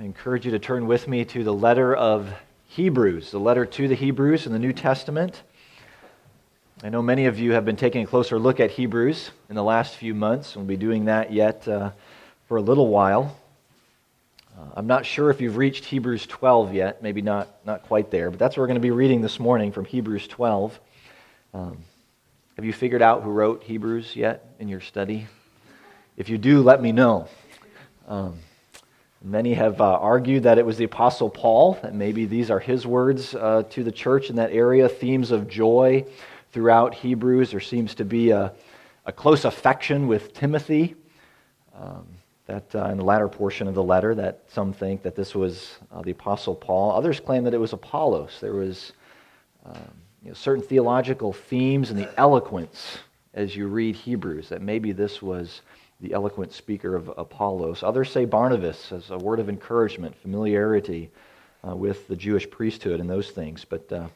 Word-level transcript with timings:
I 0.00 0.04
encourage 0.04 0.44
you 0.44 0.52
to 0.52 0.60
turn 0.60 0.86
with 0.86 1.08
me 1.08 1.24
to 1.24 1.42
the 1.42 1.52
letter 1.52 1.92
of 1.92 2.32
Hebrews, 2.68 3.32
the 3.32 3.40
letter 3.40 3.66
to 3.66 3.88
the 3.88 3.96
Hebrews 3.96 4.46
in 4.46 4.52
the 4.52 4.58
New 4.60 4.72
Testament. 4.72 5.42
I 6.84 6.88
know 6.88 7.02
many 7.02 7.26
of 7.26 7.40
you 7.40 7.54
have 7.54 7.64
been 7.64 7.74
taking 7.74 8.04
a 8.04 8.06
closer 8.06 8.38
look 8.38 8.60
at 8.60 8.70
Hebrews 8.70 9.32
in 9.48 9.56
the 9.56 9.64
last 9.64 9.96
few 9.96 10.14
months, 10.14 10.54
and 10.54 10.62
we'll 10.62 10.68
be 10.68 10.76
doing 10.76 11.06
that 11.06 11.32
yet 11.32 11.66
uh, 11.66 11.90
for 12.46 12.58
a 12.58 12.60
little 12.60 12.86
while. 12.86 13.36
Uh, 14.56 14.66
I'm 14.76 14.86
not 14.86 15.04
sure 15.04 15.30
if 15.30 15.40
you've 15.40 15.56
reached 15.56 15.84
Hebrews 15.86 16.26
12 16.26 16.74
yet, 16.74 17.02
maybe 17.02 17.20
not, 17.20 17.48
not 17.66 17.82
quite 17.82 18.12
there, 18.12 18.30
but 18.30 18.38
that's 18.38 18.56
what 18.56 18.62
we're 18.62 18.68
going 18.68 18.76
to 18.76 18.80
be 18.80 18.92
reading 18.92 19.20
this 19.20 19.40
morning 19.40 19.72
from 19.72 19.84
Hebrews 19.84 20.28
12. 20.28 20.78
Um, 21.54 21.78
have 22.54 22.64
you 22.64 22.72
figured 22.72 23.02
out 23.02 23.24
who 23.24 23.30
wrote 23.30 23.64
Hebrews 23.64 24.14
yet 24.14 24.46
in 24.60 24.68
your 24.68 24.80
study? 24.80 25.26
If 26.16 26.28
you 26.28 26.38
do, 26.38 26.62
let 26.62 26.80
me 26.80 26.92
know. 26.92 27.26
Um, 28.06 28.38
Many 29.22 29.54
have 29.54 29.80
uh, 29.80 29.84
argued 29.84 30.44
that 30.44 30.58
it 30.58 30.66
was 30.66 30.76
the 30.76 30.84
Apostle 30.84 31.28
Paul, 31.28 31.78
that 31.82 31.94
maybe 31.94 32.24
these 32.24 32.50
are 32.50 32.60
his 32.60 32.86
words 32.86 33.34
uh, 33.34 33.64
to 33.70 33.82
the 33.82 33.90
church 33.90 34.30
in 34.30 34.36
that 34.36 34.52
area. 34.52 34.88
Themes 34.88 35.32
of 35.32 35.48
joy 35.48 36.04
throughout 36.52 36.94
Hebrews. 36.94 37.50
There 37.50 37.60
seems 37.60 37.96
to 37.96 38.04
be 38.04 38.30
a, 38.30 38.52
a 39.06 39.12
close 39.12 39.44
affection 39.44 40.06
with 40.06 40.34
Timothy. 40.34 40.94
Um, 41.74 42.06
that 42.46 42.74
uh, 42.74 42.86
in 42.86 42.96
the 42.96 43.04
latter 43.04 43.28
portion 43.28 43.68
of 43.68 43.74
the 43.74 43.82
letter, 43.82 44.14
that 44.14 44.40
some 44.48 44.72
think 44.72 45.02
that 45.02 45.14
this 45.14 45.34
was 45.34 45.76
uh, 45.92 46.00
the 46.00 46.12
Apostle 46.12 46.54
Paul. 46.54 46.92
Others 46.92 47.20
claim 47.20 47.44
that 47.44 47.52
it 47.52 47.58
was 47.58 47.74
Apollos. 47.74 48.38
There 48.40 48.54
was 48.54 48.92
um, 49.66 49.76
you 50.22 50.28
know, 50.28 50.34
certain 50.34 50.64
theological 50.64 51.32
themes 51.32 51.90
and 51.90 51.98
the 51.98 52.08
eloquence 52.18 52.98
as 53.34 53.54
you 53.54 53.66
read 53.66 53.94
Hebrews, 53.94 54.48
that 54.48 54.62
maybe 54.62 54.92
this 54.92 55.20
was 55.20 55.60
the 56.00 56.12
eloquent 56.12 56.52
speaker 56.52 56.94
of 56.94 57.12
Apollos. 57.16 57.82
Others 57.82 58.10
say 58.12 58.24
Barnabas 58.24 58.92
as 58.92 59.10
a 59.10 59.18
word 59.18 59.40
of 59.40 59.48
encouragement, 59.48 60.14
familiarity 60.16 61.10
uh, 61.66 61.74
with 61.74 62.06
the 62.06 62.16
Jewish 62.16 62.48
priesthood 62.48 63.00
and 63.00 63.10
those 63.10 63.30
things. 63.30 63.64
But 63.64 63.92
uh, 63.92 64.06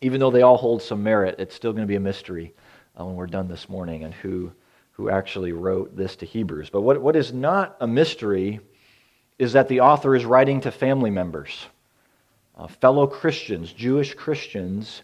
even 0.00 0.20
though 0.20 0.30
they 0.30 0.42
all 0.42 0.56
hold 0.56 0.80
some 0.80 1.02
merit, 1.02 1.36
it's 1.38 1.54
still 1.54 1.72
going 1.72 1.82
to 1.82 1.88
be 1.88 1.96
a 1.96 2.00
mystery 2.00 2.54
uh, 2.98 3.04
when 3.04 3.16
we're 3.16 3.26
done 3.26 3.48
this 3.48 3.68
morning 3.68 4.04
and 4.04 4.14
who, 4.14 4.52
who 4.92 5.10
actually 5.10 5.52
wrote 5.52 5.96
this 5.96 6.14
to 6.16 6.26
Hebrews. 6.26 6.70
But 6.70 6.82
what, 6.82 7.00
what 7.00 7.16
is 7.16 7.32
not 7.32 7.76
a 7.80 7.86
mystery 7.86 8.60
is 9.38 9.54
that 9.54 9.68
the 9.68 9.80
author 9.80 10.14
is 10.14 10.24
writing 10.24 10.60
to 10.60 10.70
family 10.70 11.10
members, 11.10 11.66
uh, 12.56 12.68
fellow 12.68 13.08
Christians, 13.08 13.72
Jewish 13.72 14.14
Christians, 14.14 15.02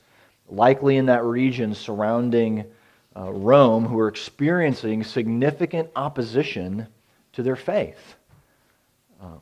likely 0.49 0.97
in 0.97 1.07
that 1.07 1.25
region 1.25 1.75
surrounding 1.75 2.67
uh, 3.19 3.33
Rome 3.33 3.85
who 3.85 3.97
were 3.97 4.09
experiencing 4.09 5.03
significant 5.03 5.91
opposition 5.97 6.87
to 7.33 7.43
their 7.43 7.57
faith. 7.57 8.17
Uh, 9.21 9.39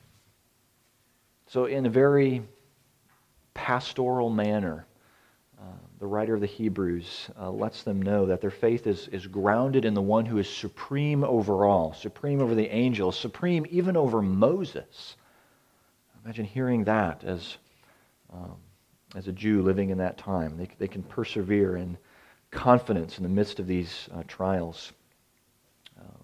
so, 1.46 1.66
in 1.66 1.86
a 1.86 1.90
very 1.90 2.42
pastoral 3.54 4.30
manner, 4.30 4.86
uh, 5.60 5.64
the 5.98 6.06
writer 6.06 6.34
of 6.34 6.40
the 6.40 6.46
Hebrews 6.46 7.28
uh, 7.38 7.50
lets 7.50 7.82
them 7.82 8.00
know 8.00 8.26
that 8.26 8.40
their 8.40 8.50
faith 8.50 8.86
is, 8.86 9.08
is 9.08 9.26
grounded 9.26 9.84
in 9.84 9.94
the 9.94 10.02
one 10.02 10.24
who 10.24 10.38
is 10.38 10.48
supreme 10.48 11.24
over 11.24 11.64
all, 11.64 11.92
supreme 11.92 12.40
over 12.40 12.54
the 12.54 12.68
angels, 12.68 13.18
supreme 13.18 13.66
even 13.70 13.96
over 13.96 14.22
Moses. 14.22 15.16
Imagine 16.24 16.44
hearing 16.44 16.84
that 16.84 17.22
as, 17.24 17.56
um, 18.32 18.56
as 19.14 19.28
a 19.28 19.32
Jew 19.32 19.62
living 19.62 19.90
in 19.90 19.98
that 19.98 20.18
time. 20.18 20.56
They, 20.56 20.68
they 20.78 20.88
can 20.88 21.02
persevere 21.02 21.76
in 21.76 21.96
confidence 22.50 23.18
in 23.18 23.22
the 23.22 23.28
midst 23.28 23.58
of 23.58 23.66
these 23.66 24.08
uh, 24.14 24.22
trials. 24.28 24.92
Um, 25.98 26.22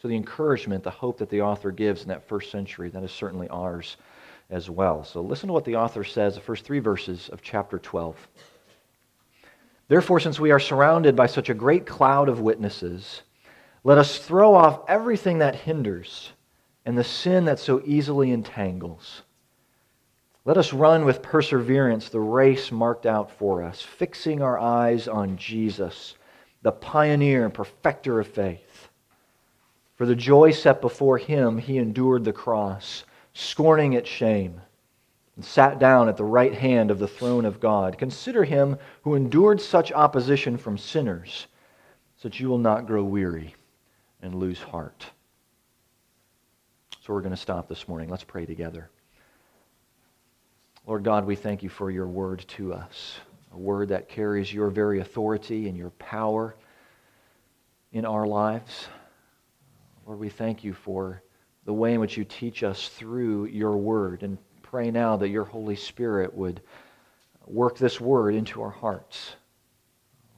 so, 0.00 0.08
the 0.08 0.16
encouragement, 0.16 0.84
the 0.84 0.90
hope 0.90 1.18
that 1.18 1.30
the 1.30 1.42
author 1.42 1.70
gives 1.70 2.02
in 2.02 2.08
that 2.08 2.28
first 2.28 2.50
century, 2.50 2.88
that 2.90 3.02
is 3.02 3.12
certainly 3.12 3.48
ours 3.48 3.96
as 4.50 4.70
well. 4.70 5.04
So, 5.04 5.20
listen 5.20 5.48
to 5.48 5.52
what 5.52 5.64
the 5.64 5.76
author 5.76 6.04
says, 6.04 6.34
the 6.34 6.40
first 6.40 6.64
three 6.64 6.78
verses 6.78 7.28
of 7.30 7.42
chapter 7.42 7.78
12. 7.78 8.28
Therefore, 9.88 10.18
since 10.18 10.40
we 10.40 10.50
are 10.50 10.60
surrounded 10.60 11.14
by 11.14 11.26
such 11.26 11.48
a 11.48 11.54
great 11.54 11.86
cloud 11.86 12.28
of 12.28 12.40
witnesses, 12.40 13.22
let 13.84 13.98
us 13.98 14.18
throw 14.18 14.54
off 14.54 14.80
everything 14.88 15.38
that 15.38 15.54
hinders 15.54 16.32
and 16.84 16.98
the 16.98 17.04
sin 17.04 17.44
that 17.44 17.58
so 17.58 17.80
easily 17.84 18.32
entangles 18.32 19.22
let 20.46 20.56
us 20.56 20.72
run 20.72 21.04
with 21.04 21.22
perseverance 21.22 22.08
the 22.08 22.20
race 22.20 22.70
marked 22.70 23.04
out 23.04 23.32
for 23.32 23.64
us, 23.64 23.82
fixing 23.82 24.42
our 24.42 24.56
eyes 24.56 25.08
on 25.08 25.36
Jesus, 25.36 26.14
the 26.62 26.70
pioneer 26.70 27.44
and 27.44 27.52
perfecter 27.52 28.20
of 28.20 28.28
faith. 28.28 28.88
For 29.96 30.06
the 30.06 30.14
joy 30.14 30.52
set 30.52 30.80
before 30.80 31.18
him, 31.18 31.58
he 31.58 31.78
endured 31.78 32.24
the 32.24 32.32
cross, 32.32 33.02
scorning 33.32 33.94
its 33.94 34.08
shame, 34.08 34.60
and 35.34 35.44
sat 35.44 35.80
down 35.80 36.08
at 36.08 36.16
the 36.16 36.22
right 36.24 36.54
hand 36.54 36.92
of 36.92 37.00
the 37.00 37.08
throne 37.08 37.44
of 37.44 37.58
God. 37.58 37.98
Consider 37.98 38.44
him 38.44 38.78
who 39.02 39.16
endured 39.16 39.60
such 39.60 39.90
opposition 39.90 40.56
from 40.56 40.78
sinners, 40.78 41.48
so 42.18 42.28
that 42.28 42.38
you 42.38 42.48
will 42.48 42.58
not 42.58 42.86
grow 42.86 43.02
weary 43.02 43.56
and 44.22 44.32
lose 44.32 44.60
heart. 44.60 45.06
So 47.04 47.12
we're 47.12 47.22
going 47.22 47.34
to 47.34 47.36
stop 47.36 47.68
this 47.68 47.88
morning. 47.88 48.08
Let's 48.08 48.24
pray 48.24 48.46
together. 48.46 48.90
Lord 50.86 51.02
God, 51.02 51.26
we 51.26 51.34
thank 51.34 51.64
you 51.64 51.68
for 51.68 51.90
your 51.90 52.06
word 52.06 52.44
to 52.46 52.72
us, 52.72 53.18
a 53.52 53.58
word 53.58 53.88
that 53.88 54.08
carries 54.08 54.54
your 54.54 54.70
very 54.70 55.00
authority 55.00 55.68
and 55.68 55.76
your 55.76 55.90
power 55.90 56.54
in 57.90 58.04
our 58.04 58.24
lives. 58.24 58.86
Lord, 60.06 60.20
we 60.20 60.28
thank 60.28 60.62
you 60.62 60.72
for 60.72 61.24
the 61.64 61.72
way 61.72 61.94
in 61.94 61.98
which 61.98 62.16
you 62.16 62.24
teach 62.24 62.62
us 62.62 62.88
through 62.90 63.46
your 63.46 63.76
word 63.76 64.22
and 64.22 64.38
pray 64.62 64.92
now 64.92 65.16
that 65.16 65.28
your 65.28 65.42
Holy 65.42 65.74
Spirit 65.74 66.32
would 66.32 66.60
work 67.46 67.76
this 67.76 68.00
word 68.00 68.36
into 68.36 68.62
our 68.62 68.70
hearts, 68.70 69.34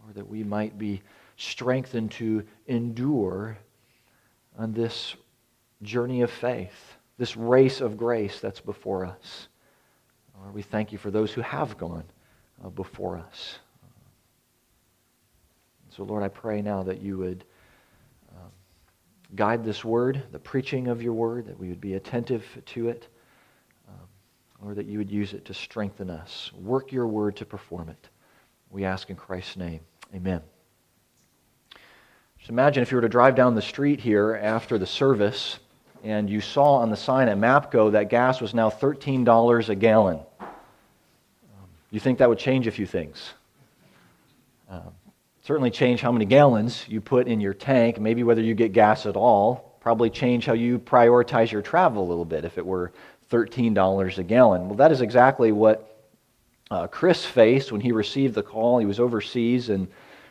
or 0.07 0.15
that 0.15 0.27
we 0.27 0.43
might 0.45 0.79
be 0.79 1.03
strengthened 1.37 2.11
to 2.13 2.43
endure 2.67 3.59
on 4.57 4.73
this 4.73 5.15
journey 5.83 6.23
of 6.23 6.31
faith, 6.31 6.97
this 7.19 7.37
race 7.37 7.83
of 7.83 7.99
grace 7.99 8.41
that's 8.41 8.61
before 8.61 9.05
us. 9.05 9.49
Lord, 10.41 10.55
we 10.55 10.63
thank 10.63 10.93
you 10.93 10.99
for 10.99 11.11
those 11.11 11.33
who 11.33 11.41
have 11.41 11.77
gone 11.79 12.05
uh, 12.65 12.69
before 12.69 13.19
us. 13.19 13.59
So, 15.91 16.05
Lord, 16.05 16.23
I 16.23 16.29
pray 16.29 16.63
now 16.63 16.85
that 16.85 17.01
you 17.01 17.19
would 17.19 17.45
um, 18.31 18.51
guide 19.35 19.65
this 19.65 19.85
word, 19.85 20.23
the 20.31 20.39
preaching 20.39 20.87
of 20.87 21.03
your 21.03 21.13
word, 21.13 21.47
that 21.47 21.59
we 21.59 21.69
would 21.69 21.81
be 21.81 21.95
attentive 21.95 22.45
to 22.67 22.89
it, 22.89 23.09
um, 23.89 24.69
or 24.69 24.75
that 24.75 24.87
you 24.87 24.99
would 24.99 25.11
use 25.11 25.33
it 25.33 25.45
to 25.47 25.55
strengthen 25.55 26.09
us. 26.09 26.53
Work 26.55 26.93
your 26.93 27.09
word 27.09 27.35
to 27.37 27.45
perform 27.45 27.89
it. 27.89 28.09
We 28.71 28.85
ask 28.85 29.11
in 29.11 29.17
Christ's 29.17 29.57
name. 29.57 29.81
Amen. 30.15 30.41
Just 32.39 32.51
imagine 32.51 32.83
if 32.83 32.93
you 32.93 32.97
were 32.97 33.03
to 33.03 33.09
drive 33.09 33.35
down 33.35 33.57
the 33.57 33.63
street 33.63 34.01
here 34.01 34.39
after 34.41 34.79
the 34.79 34.87
service 34.87 35.59
and 36.05 36.29
you 36.31 36.41
saw 36.41 36.77
on 36.77 36.91
the 36.91 36.97
sign 36.97 37.29
at 37.29 37.37
MAPCO 37.37 37.93
that 37.93 38.09
gas 38.09 38.41
was 38.41 38.55
now 38.55 38.71
$13 38.71 39.69
a 39.69 39.75
gallon. 39.75 40.21
You 41.91 42.01
think 42.01 42.19
that 42.19 42.29
would 42.29 42.39
change 42.39 42.67
a 42.67 42.71
few 42.71 42.87
things? 42.87 43.33
Um, 44.69 44.93
certainly 45.43 45.71
change 45.71 46.01
how 46.01 46.13
many 46.13 46.27
gallons 46.27 46.85
you 46.89 47.01
put 47.01 47.27
in 47.27 47.41
your 47.41 47.55
tank, 47.55 47.99
maybe 47.99 48.23
whether 48.23 48.43
you 48.43 48.55
get 48.55 48.73
gas 48.73 49.07
at 49.07 49.17
all. 49.17 49.77
Probably 49.81 50.11
change 50.11 50.45
how 50.45 50.53
you 50.53 50.79
prioritize 50.79 51.51
your 51.51 51.63
travel 51.63 52.03
a 52.03 52.09
little 52.09 52.27
bit 52.27 52.45
if 52.45 52.59
it 52.59 52.67
were 52.67 52.93
$13 53.31 54.19
a 54.19 54.23
gallon. 54.23 54.69
Well, 54.69 54.77
that 54.77 54.93
is 54.93 55.01
exactly 55.01 55.53
what 55.53 56.07
uh, 56.71 56.87
Chris 56.87 57.25
faced 57.25 57.73
when 57.73 57.81
he 57.81 57.93
received 57.93 58.35
the 58.35 58.43
call. 58.43 58.79
He 58.79 58.87
was 58.87 59.01
overseas 59.01 59.71
and 59.71 59.89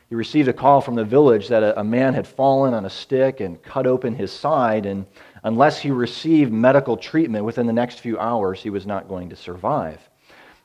he 0.09 0.16
received 0.16 0.47
a 0.47 0.53
call 0.53 0.79
from 0.81 0.95
the 0.95 1.03
village 1.03 1.47
that 1.49 1.63
a, 1.63 1.79
a 1.79 1.84
man 1.84 2.13
had 2.13 2.28
fallen 2.28 2.73
on 2.73 2.85
a 2.85 2.89
stick 2.89 3.39
and 3.39 3.61
cut 3.61 3.85
open 3.85 4.16
his 4.16 4.31
side, 4.31 4.85
and 4.85 5.05
unless 5.44 5.80
he 5.80 5.92
received 5.92 6.52
medical 6.52 6.98
treatment 6.98 7.46
within 7.46 7.68
the 7.68 7.74
next 7.74 8.00
few 8.00 8.20
hours, 8.20 8.62
he 8.62 8.70
was 8.70 8.86
not 8.86 9.08
going 9.08 9.29
to 9.29 9.35
survive. 9.35 10.00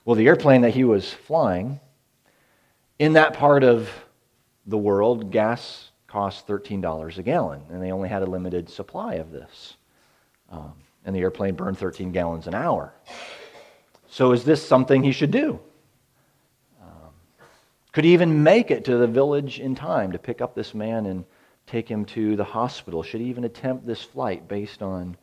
Well, 0.05 0.17
the 0.17 0.27
airplane 0.27 0.63
that 0.63 0.75
he 0.75 0.85
was 0.85 1.13
flying, 1.13 1.81
in 2.99 3.15
that 3.15 3.35
part 3.35 3.65
of 3.65 3.91
the 4.67 4.79
world, 4.79 5.31
gas 5.31 5.91
cost 6.07 6.47
$13 6.47 7.19
a 7.19 7.23
gallon, 7.23 7.63
and 7.71 7.83
they 7.83 7.91
only 7.93 8.09
had 8.09 8.23
a 8.23 8.27
limited 8.27 8.69
supply 8.69 9.15
of 9.15 9.31
this. 9.31 9.77
Um, 10.51 10.75
and 11.05 11.17
the 11.17 11.21
airplane 11.21 11.55
burned 11.55 11.79
13 11.79 12.13
gallons 12.13 12.47
an 12.47 12.55
hour. 12.55 12.93
So, 14.09 14.33
is 14.33 14.45
this 14.45 14.67
something 14.67 15.03
he 15.03 15.13
should 15.13 15.31
do? 15.31 15.59
Um, 16.83 17.11
could 17.93 18.05
he 18.05 18.13
even 18.13 18.43
make 18.43 18.71
it 18.71 18.85
to 18.85 18.99
the 18.99 19.07
village 19.07 19.59
in 19.59 19.75
time 19.75 20.13
to 20.13 20.19
pick 20.19 20.41
up 20.41 20.55
this 20.55 20.75
man 20.75 21.07
and 21.07 21.25
take 21.67 21.89
him 21.89 22.05
to 22.07 22.37
the 22.37 22.45
hospital? 22.45 23.03
Should 23.03 23.21
he 23.21 23.29
even 23.29 23.45
attempt 23.45 23.87
this 23.87 24.03
flight 24.03 24.49
based 24.49 24.83
on 24.83 25.17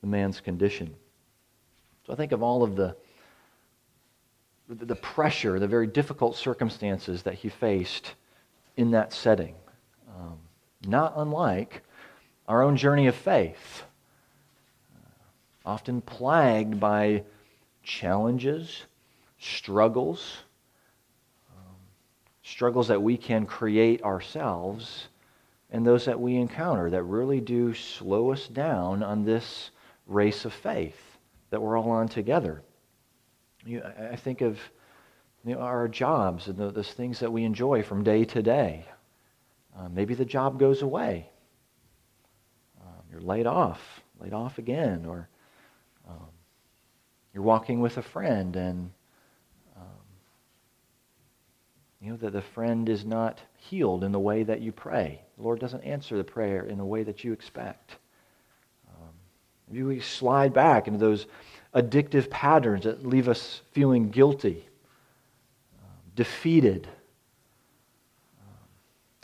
the 0.00 0.06
man's 0.06 0.40
condition? 0.40 0.94
So, 2.06 2.12
I 2.12 2.16
think 2.16 2.32
of 2.32 2.42
all 2.42 2.62
of 2.62 2.76
the 2.76 2.96
the 4.68 4.96
pressure, 4.96 5.58
the 5.58 5.66
very 5.66 5.86
difficult 5.86 6.36
circumstances 6.36 7.22
that 7.22 7.34
he 7.34 7.48
faced 7.48 8.14
in 8.76 8.90
that 8.90 9.12
setting. 9.14 9.54
Um, 10.14 10.38
not 10.86 11.14
unlike 11.16 11.82
our 12.46 12.62
own 12.62 12.76
journey 12.76 13.06
of 13.06 13.14
faith. 13.14 13.84
often 15.64 16.00
plagued 16.00 16.80
by 16.80 17.22
challenges, 17.82 18.84
struggles, 19.38 20.38
um, 21.54 21.74
struggles 22.42 22.88
that 22.88 23.02
we 23.02 23.18
can 23.18 23.44
create 23.44 24.02
ourselves, 24.02 25.08
and 25.70 25.86
those 25.86 26.06
that 26.06 26.18
we 26.18 26.36
encounter 26.36 26.90
that 26.90 27.02
really 27.02 27.40
do 27.40 27.74
slow 27.74 28.32
us 28.32 28.48
down 28.48 29.02
on 29.02 29.24
this 29.24 29.70
race 30.06 30.44
of 30.44 30.52
faith 30.52 31.18
that 31.50 31.60
we're 31.60 31.78
all 31.78 31.90
on 31.90 32.08
together. 32.08 32.62
You, 33.64 33.82
I 34.12 34.16
think 34.16 34.40
of 34.40 34.58
you 35.44 35.54
know, 35.54 35.60
our 35.60 35.88
jobs 35.88 36.48
and 36.48 36.56
the, 36.56 36.70
those 36.70 36.92
things 36.92 37.20
that 37.20 37.32
we 37.32 37.44
enjoy 37.44 37.82
from 37.82 38.02
day 38.02 38.24
to 38.24 38.42
day. 38.42 38.86
Uh, 39.76 39.88
maybe 39.88 40.14
the 40.14 40.24
job 40.24 40.58
goes 40.58 40.82
away. 40.82 41.28
Um, 42.80 43.02
you're 43.10 43.20
laid 43.20 43.46
off, 43.46 44.02
laid 44.20 44.32
off 44.32 44.58
again, 44.58 45.04
or 45.06 45.28
um, 46.08 46.28
you're 47.32 47.42
walking 47.42 47.80
with 47.80 47.98
a 47.98 48.02
friend 48.02 48.56
and 48.56 48.90
um, 49.76 49.84
you 52.00 52.10
know 52.10 52.16
that 52.18 52.32
the 52.32 52.42
friend 52.42 52.88
is 52.88 53.04
not 53.04 53.40
healed 53.56 54.04
in 54.04 54.12
the 54.12 54.20
way 54.20 54.44
that 54.44 54.60
you 54.60 54.70
pray. 54.70 55.20
The 55.36 55.42
Lord 55.42 55.58
doesn't 55.58 55.82
answer 55.82 56.16
the 56.16 56.24
prayer 56.24 56.64
in 56.64 56.78
the 56.78 56.84
way 56.84 57.02
that 57.02 57.24
you 57.24 57.32
expect. 57.32 57.96
Um, 58.88 59.08
we 59.68 60.00
slide 60.00 60.52
back 60.52 60.86
into 60.86 60.98
those 60.98 61.26
addictive 61.74 62.30
patterns 62.30 62.84
that 62.84 63.04
leave 63.04 63.28
us 63.28 63.62
feeling 63.72 64.10
guilty, 64.10 64.64
um, 65.80 65.90
defeated. 66.14 66.86
Um, 68.40 68.54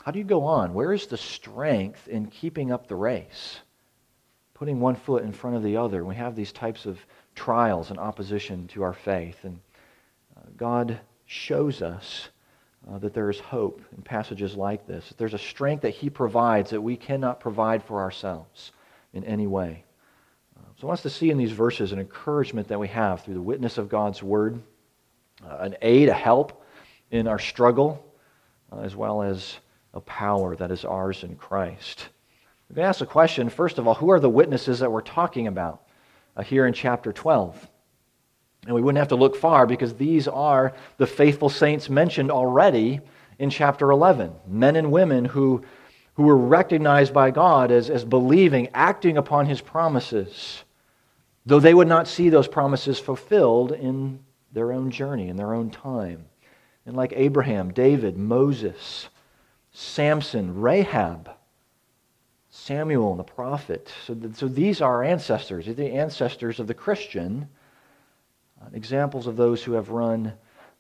how 0.03 0.11
do 0.11 0.19
you 0.19 0.25
go 0.25 0.45
on? 0.45 0.75
Where 0.75 0.93
is 0.93 1.07
the 1.07 1.17
strength 1.17 2.09
in 2.09 2.27
keeping 2.27 2.73
up 2.73 2.89
the 2.89 2.97
race? 2.97 3.61
Putting 4.53 4.81
one 4.81 4.97
foot 4.97 5.23
in 5.23 5.33
front 5.33 5.57
of 5.57 5.63
the 5.63 5.77
other. 5.77 6.05
We 6.05 6.17
have 6.17 6.35
these 6.35 6.53
types 6.53 6.87
of 6.87 6.99
trials 7.37 7.91
and 7.91 7.99
opposition 8.01 8.67
to 8.69 8.83
our 8.83 8.93
faith. 8.93 9.45
And 9.45 9.61
uh, 10.37 10.41
God 10.57 10.99
shows 11.27 11.81
us 11.81 12.29
uh, 12.91 12.99
that 12.99 13.15
there 13.15 13.31
is 13.31 13.41
hope 13.41 13.81
in 13.97 14.03
passages 14.03 14.55
like 14.57 14.87
this. 14.87 15.09
That 15.09 15.19
there's 15.19 15.35
a 15.35 15.39
strength 15.39 15.83
that 15.83 15.91
He 15.91 16.11
provides 16.11 16.71
that 16.71 16.81
we 16.81 16.97
cannot 16.97 17.41
provide 17.41 17.83
for 17.83 18.01
ourselves 18.01 18.73
in 19.13 19.25
any 19.25 19.47
way. 19.47 19.85
So 20.77 20.87
I 20.87 20.89
want 20.89 20.99
us 20.99 21.03
to 21.05 21.11
see 21.11 21.31
in 21.31 21.39
these 21.39 21.53
verses 21.53 21.93
an 21.93 22.01
encouragement 22.01 22.67
that 22.69 22.81
we 22.81 22.89
have 22.89 23.23
through 23.23 23.35
the 23.35 23.41
witness 23.41 23.79
of 23.79 23.89
God's 23.89 24.23
word, 24.23 24.61
uh, 25.45 25.59
an 25.61 25.77
aid, 25.83 26.09
a 26.09 26.15
help 26.15 26.65
in 27.13 27.29
our 27.29 27.39
struggle, 27.39 28.05
uh, 28.73 28.81
as 28.81 28.97
well 28.97 29.23
as 29.23 29.57
a 29.93 30.01
power 30.01 30.57
that 30.57 30.73
is 30.73 30.85
ours 30.85 31.23
in 31.23 31.37
Christ. 31.37 32.09
We 32.69 32.75
can 32.75 32.85
ask 32.85 32.99
the 32.99 33.07
question, 33.07 33.49
first 33.51 33.79
of 33.79 33.87
all, 33.87 33.95
who 33.95 34.11
are 34.11 34.19
the 34.19 34.29
witnesses 34.29 34.81
that 34.81 34.91
we're 34.91 35.01
talking 35.01 35.47
about 35.47 35.83
uh, 36.37 36.43
here 36.43 36.67
in 36.67 36.73
chapter 36.73 37.13
12? 37.13 37.71
And 38.67 38.75
we 38.75 38.81
wouldn't 38.81 38.99
have 38.99 39.09
to 39.09 39.17
look 39.17 39.37
far 39.37 39.67
because 39.67 39.95
these 39.95 40.27
are 40.27 40.73
the 40.97 41.07
faithful 41.07 41.51
saints 41.51 41.91
mentioned 41.91 42.31
already 42.31 43.01
in 43.39 43.51
chapter 43.51 43.91
11. 43.91 44.33
Men 44.47 44.77
and 44.77 44.91
women 44.91 45.25
who, 45.25 45.63
who 46.15 46.23
were 46.23 46.37
recognized 46.37 47.13
by 47.13 47.31
God 47.31 47.71
as, 47.71 47.91
as 47.91 48.05
believing, 48.05 48.69
acting 48.73 49.19
upon 49.19 49.47
his 49.47 49.61
promises 49.61 50.65
though 51.47 51.61
they 51.61 51.75
would 51.75 51.89
not 51.89 52.09
see 52.09 52.29
those 52.29 52.49
promises 52.49 52.99
fulfilled 52.99 53.73
in 53.73 54.21
their 54.53 54.73
own 54.73 54.91
journey, 54.91 55.29
in 55.29 55.37
their 55.37 55.55
own 55.55 55.71
time. 55.71 56.25
And 56.87 56.97
like 56.97 57.13
Abraham, 57.15 57.73
David, 57.73 58.17
Moses, 58.17 59.09
Samson, 59.73 60.61
Rahab, 60.61 61.31
Samuel, 62.51 63.11
and 63.11 63.21
the 63.21 63.25
prophet. 63.25 63.93
So, 64.07 64.17
so 64.35 64.49
these 64.49 64.81
are 64.81 64.97
our 64.97 65.05
ancestors, 65.05 65.67
they're 65.67 65.75
the 65.75 65.93
ancestors 65.93 66.61
of 66.61 66.67
the 66.67 66.75
Christian, 66.75 67.49
uh, 68.61 68.67
examples 68.73 69.27
of 69.27 69.37
those 69.37 69.63
who 69.63 69.73
have 69.73 69.91
run 69.91 70.33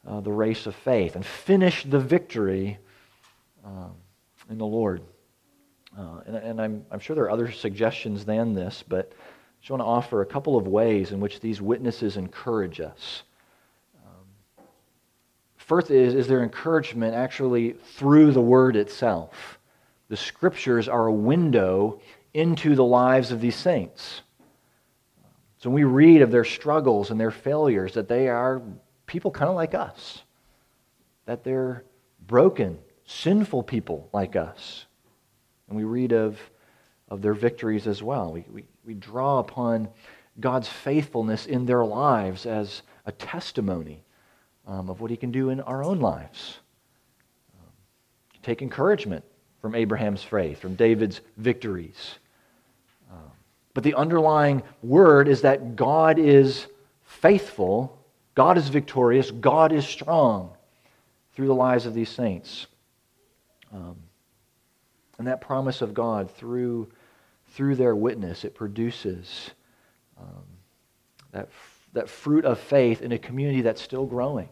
uh, 0.06 0.20
the 0.20 0.32
race 0.32 0.66
of 0.66 0.74
faith 0.74 1.16
and 1.16 1.24
finished 1.24 1.90
the 1.90 1.98
victory 1.98 2.78
um, 3.64 3.92
in 4.50 4.58
the 4.58 4.66
Lord. 4.66 5.02
Uh, 5.96 6.20
and, 6.26 6.36
and 6.36 6.60
I'm, 6.60 6.84
I'm 6.90 6.98
sure 6.98 7.14
there 7.14 7.24
are 7.24 7.30
other 7.30 7.50
suggestions 7.50 8.24
than 8.24 8.54
this, 8.54 8.84
but 8.86 9.12
I 9.12 9.60
just 9.60 9.70
want 9.70 9.80
to 9.80 9.86
offer 9.86 10.20
a 10.20 10.26
couple 10.26 10.56
of 10.56 10.66
ways 10.66 11.12
in 11.12 11.20
which 11.20 11.40
these 11.40 11.62
witnesses 11.62 12.16
encourage 12.16 12.80
us. 12.80 13.22
Um, 14.04 14.64
first 15.56 15.90
is, 15.90 16.14
is 16.14 16.26
their 16.26 16.42
encouragement 16.42 17.14
actually 17.14 17.72
through 17.72 18.32
the 18.32 18.40
word 18.40 18.76
itself. 18.76 19.58
The 20.08 20.16
scriptures 20.16 20.88
are 20.88 21.06
a 21.06 21.12
window 21.12 22.00
into 22.34 22.74
the 22.74 22.84
lives 22.84 23.30
of 23.30 23.40
these 23.40 23.56
saints. 23.56 24.20
So 25.64 25.70
when 25.70 25.82
we 25.82 25.90
read 25.90 26.20
of 26.20 26.30
their 26.30 26.44
struggles 26.44 27.10
and 27.10 27.18
their 27.18 27.30
failures, 27.30 27.94
that 27.94 28.06
they 28.06 28.28
are 28.28 28.60
people 29.06 29.30
kind 29.30 29.48
of 29.48 29.54
like 29.54 29.74
us, 29.74 30.22
that 31.24 31.42
they're 31.42 31.84
broken, 32.26 32.76
sinful 33.06 33.62
people 33.62 34.10
like 34.12 34.36
us. 34.36 34.84
And 35.66 35.78
we 35.78 35.84
read 35.84 36.12
of, 36.12 36.38
of 37.08 37.22
their 37.22 37.32
victories 37.32 37.86
as 37.86 38.02
well. 38.02 38.30
We, 38.30 38.44
we, 38.52 38.64
we 38.84 38.92
draw 38.92 39.38
upon 39.38 39.88
God's 40.38 40.68
faithfulness 40.68 41.46
in 41.46 41.64
their 41.64 41.86
lives 41.86 42.44
as 42.44 42.82
a 43.06 43.12
testimony 43.12 44.04
um, 44.66 44.90
of 44.90 45.00
what 45.00 45.10
He 45.10 45.16
can 45.16 45.30
do 45.30 45.48
in 45.48 45.62
our 45.62 45.82
own 45.82 45.98
lives. 45.98 46.58
Um, 47.58 47.72
take 48.42 48.60
encouragement 48.60 49.24
from 49.62 49.74
Abraham's 49.74 50.22
faith, 50.22 50.58
from 50.58 50.74
David's 50.74 51.22
victories. 51.38 52.18
But 53.74 53.84
the 53.84 53.94
underlying 53.94 54.62
word 54.82 55.28
is 55.28 55.42
that 55.42 55.76
God 55.76 56.18
is 56.18 56.66
faithful, 57.04 57.98
God 58.34 58.56
is 58.56 58.68
victorious, 58.68 59.30
God 59.30 59.72
is 59.72 59.86
strong 59.86 60.52
through 61.34 61.48
the 61.48 61.54
lives 61.54 61.84
of 61.86 61.94
these 61.94 62.08
saints. 62.08 62.66
Um, 63.72 63.96
and 65.18 65.26
that 65.26 65.40
promise 65.40 65.82
of 65.82 65.94
God 65.94 66.30
through 66.30 66.88
through 67.54 67.76
their 67.76 67.94
witness, 67.94 68.44
it 68.44 68.54
produces 68.54 69.50
um, 70.20 70.42
that, 71.30 71.48
that 71.92 72.08
fruit 72.08 72.44
of 72.44 72.58
faith 72.58 73.00
in 73.00 73.12
a 73.12 73.18
community 73.18 73.60
that's 73.60 73.80
still 73.80 74.06
growing, 74.06 74.48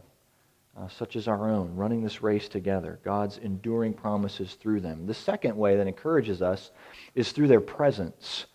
uh, 0.78 0.86
such 0.88 1.16
as 1.16 1.26
our 1.26 1.50
own, 1.50 1.74
running 1.74 2.00
this 2.00 2.22
race 2.22 2.48
together. 2.48 3.00
God's 3.04 3.38
enduring 3.38 3.92
promises 3.92 4.54
through 4.54 4.80
them. 4.80 5.04
The 5.06 5.14
second 5.14 5.56
way 5.56 5.76
that 5.76 5.88
encourages 5.88 6.42
us 6.42 6.70
is 7.16 7.32
through 7.32 7.48
their 7.48 7.60
presence. 7.60 8.46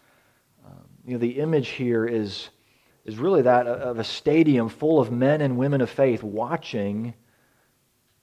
Um, 1.07 1.11
you 1.11 1.17
know, 1.17 1.19
the 1.19 1.39
image 1.39 1.69
here 1.69 2.05
is, 2.05 2.49
is 3.05 3.17
really 3.17 3.41
that 3.43 3.67
of 3.67 3.99
a 3.99 4.03
stadium 4.03 4.69
full 4.69 4.99
of 4.99 5.11
men 5.11 5.41
and 5.41 5.57
women 5.57 5.81
of 5.81 5.89
faith 5.89 6.23
watching, 6.23 7.13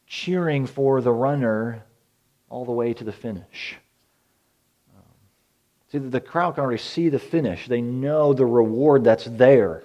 cheering 0.06 0.66
for 0.66 1.00
the 1.00 1.12
runner 1.12 1.84
all 2.50 2.64
the 2.64 2.72
way 2.72 2.94
to 2.94 3.04
the 3.04 3.12
finish. 3.12 3.76
See, 5.90 5.98
that 5.98 6.10
the 6.10 6.20
crowd 6.20 6.54
can 6.54 6.64
already 6.64 6.82
see 6.82 7.08
the 7.08 7.18
finish. 7.18 7.68
They 7.68 7.80
know 7.80 8.32
the 8.32 8.46
reward 8.46 9.04
that's 9.04 9.24
there. 9.24 9.84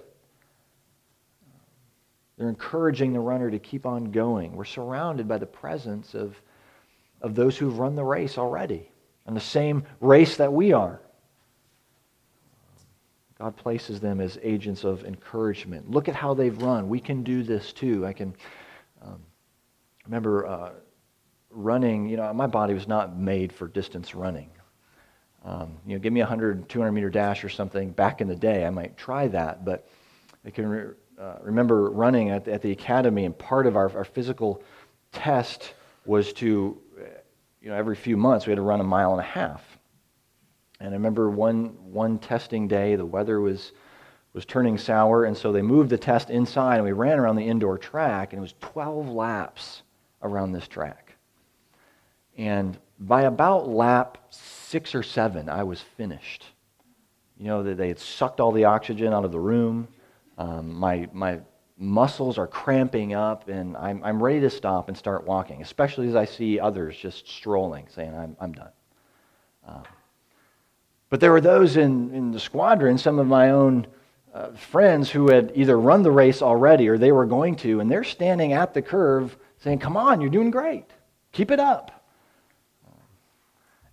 They're 2.38 2.50
encouraging 2.50 3.13
the 3.13 3.20
runner 3.20 3.51
to 3.51 3.60
keep 3.60 3.86
on 3.86 4.12
going. 4.12 4.56
We're 4.56 4.65
surrounded 4.65 5.27
by 5.27 5.38
the 5.38 5.46
presence 5.46 6.15
of, 6.15 6.41
of 7.22 7.36
those 7.36 7.58
who've 7.58 7.77
run 7.77 7.96
the 7.96 8.03
race 8.03 8.38
already, 8.38 8.89
and 9.27 9.36
the 9.36 9.41
same 9.41 9.84
race 10.00 10.38
that 10.38 10.51
we 10.51 10.74
are. 10.74 11.01
God 13.39 13.55
places 13.55 14.01
them 14.01 14.19
as 14.19 14.38
agents 14.43 14.84
of 14.84 15.05
encouragement. 15.05 15.89
Look 15.89 16.10
at 16.10 16.15
how 16.15 16.34
they've 16.34 16.62
run. 16.62 16.89
We 16.89 17.00
can 17.00 17.24
do 17.24 17.41
this 17.41 17.72
too. 17.72 18.05
I 18.05 18.12
can 18.12 18.36
um, 19.01 19.22
remember 20.05 20.46
uh, 20.46 20.72
running, 21.50 22.10
you 22.10 22.17
know, 22.17 22.34
my 22.34 22.48
body 22.48 22.74
was 22.74 22.86
not 22.86 23.17
made 23.17 23.53
for 23.53 23.69
distance 23.69 24.13
running. 24.13 24.50
Um, 25.46 25.77
you 25.88 25.93
know, 25.93 26.00
give 26.00 26.12
me 26.12 26.19
a 26.19 26.25
100, 26.25 26.67
200 26.67 26.91
meter 26.91 27.10
dash 27.10 27.46
or 27.46 27.50
something 27.50 27.91
back 27.91 28.19
in 28.19 28.27
the 28.27 28.36
day. 28.36 28.65
I 28.65 28.72
might 28.72 28.98
try 28.98 29.29
that, 29.29 29.63
but 29.63 29.88
I 30.46 30.50
can 30.50 30.67
re- 30.67 30.93
uh, 31.17 31.36
remember 31.41 31.89
running 31.91 32.31
at, 32.31 32.46
at 32.50 32.62
the 32.62 32.72
academy, 32.72 33.24
and 33.24 33.38
part 33.38 33.67
of 33.67 33.77
our, 33.77 33.89
our 33.96 34.03
physical 34.03 34.62
test 35.13 35.75
was 36.05 36.34
to, 36.34 36.77
you 37.62 37.69
know, 37.69 37.75
every 37.75 37.96
few 37.96 38.17
months 38.17 38.46
we 38.46 38.51
had 38.51 38.58
to 38.58 38.63
run 38.63 38.81
a 38.81 38.84
mile 38.84 39.12
and 39.12 39.22
a 39.22 39.24
half. 39.24 39.78
And 40.79 40.89
I 40.89 40.93
remember 40.93 41.29
one, 41.29 41.75
one 41.91 42.19
testing 42.19 42.67
day, 42.67 42.95
the 42.95 43.05
weather 43.05 43.41
was, 43.41 43.74
was 44.33 44.45
turning 44.45 44.77
sour, 44.77 45.25
and 45.25 45.36
so 45.36 45.51
they 45.51 45.62
moved 45.62 45.89
the 45.89 45.98
test 45.98 46.29
inside, 46.29 46.75
and 46.75 46.86
we 46.86 46.93
ran 46.93 47.19
around 47.19 47.36
the 47.36 47.48
indoor 47.48 47.77
track, 47.77 48.31
and 48.31 48.39
it 48.39 48.41
was 48.41 48.55
12 48.62 49.09
laps 49.09 49.83
around 50.21 50.53
this 50.53 50.67
track. 50.67 51.15
And 52.38 52.77
by 53.00 53.24
about 53.24 53.67
lap 53.67 54.17
six 54.29 54.95
or 54.95 55.03
seven, 55.03 55.50
I 55.50 55.63
was 55.63 55.81
finished. 55.81 56.45
You 57.38 57.48
know, 57.48 57.63
they 57.63 57.88
had 57.89 58.00
sucked 58.00 58.39
all 58.39 58.51
the 58.51 58.65
oxygen 58.65 59.13
out 59.13 59.25
of 59.25 59.31
the 59.31 59.39
room. 59.39 59.88
Um, 60.38 60.74
my, 60.74 61.09
my 61.12 61.41
muscles 61.77 62.38
are 62.38 62.48
cramping 62.48 63.13
up, 63.13 63.50
and 63.50 63.75
I'm, 63.75 64.03
I'm 64.03 64.21
ready 64.21 64.41
to 64.41 64.50
stop 64.50 64.88
and 64.88 64.98
start 64.98 65.25
walking, 65.25 65.62
especially 65.62 66.07
as 66.07 66.15
I 66.15 66.25
see 66.25 66.59
others 66.59 66.95
just 66.98 67.27
strolling, 67.27 67.88
saying, 67.89 68.15
I'm, 68.15 68.38
I'm 68.39 68.51
done. 68.53 68.71
Um, 69.65 69.83
but 71.10 71.20
there 71.20 71.32
were 71.32 71.42
those 71.42 71.78
in, 71.78 72.13
in 72.13 72.32
the 72.32 72.39
squadron, 72.39 72.98
some 72.98 73.20
of 73.20 73.28
my 73.28 73.50
own 73.51 73.88
uh, 74.34 74.51
friends 74.51 75.10
who 75.10 75.32
had 75.32 75.51
either 75.56 75.80
run 75.80 76.04
the 76.04 76.12
race 76.12 76.42
already 76.42 76.88
or 76.88 76.98
they 76.98 77.12
were 77.12 77.25
going 77.25 77.56
to, 77.56 77.80
and 77.80 77.89
they're 77.89 78.04
standing 78.04 78.54
at 78.54 78.74
the 78.74 78.82
curve 78.82 79.36
saying, 79.58 79.80
Come 79.80 79.98
on, 79.98 80.22
you're 80.22 80.30
doing 80.30 80.51
great. 80.51 80.86
Keep 81.32 81.51
it 81.51 81.60
up. 81.60 82.00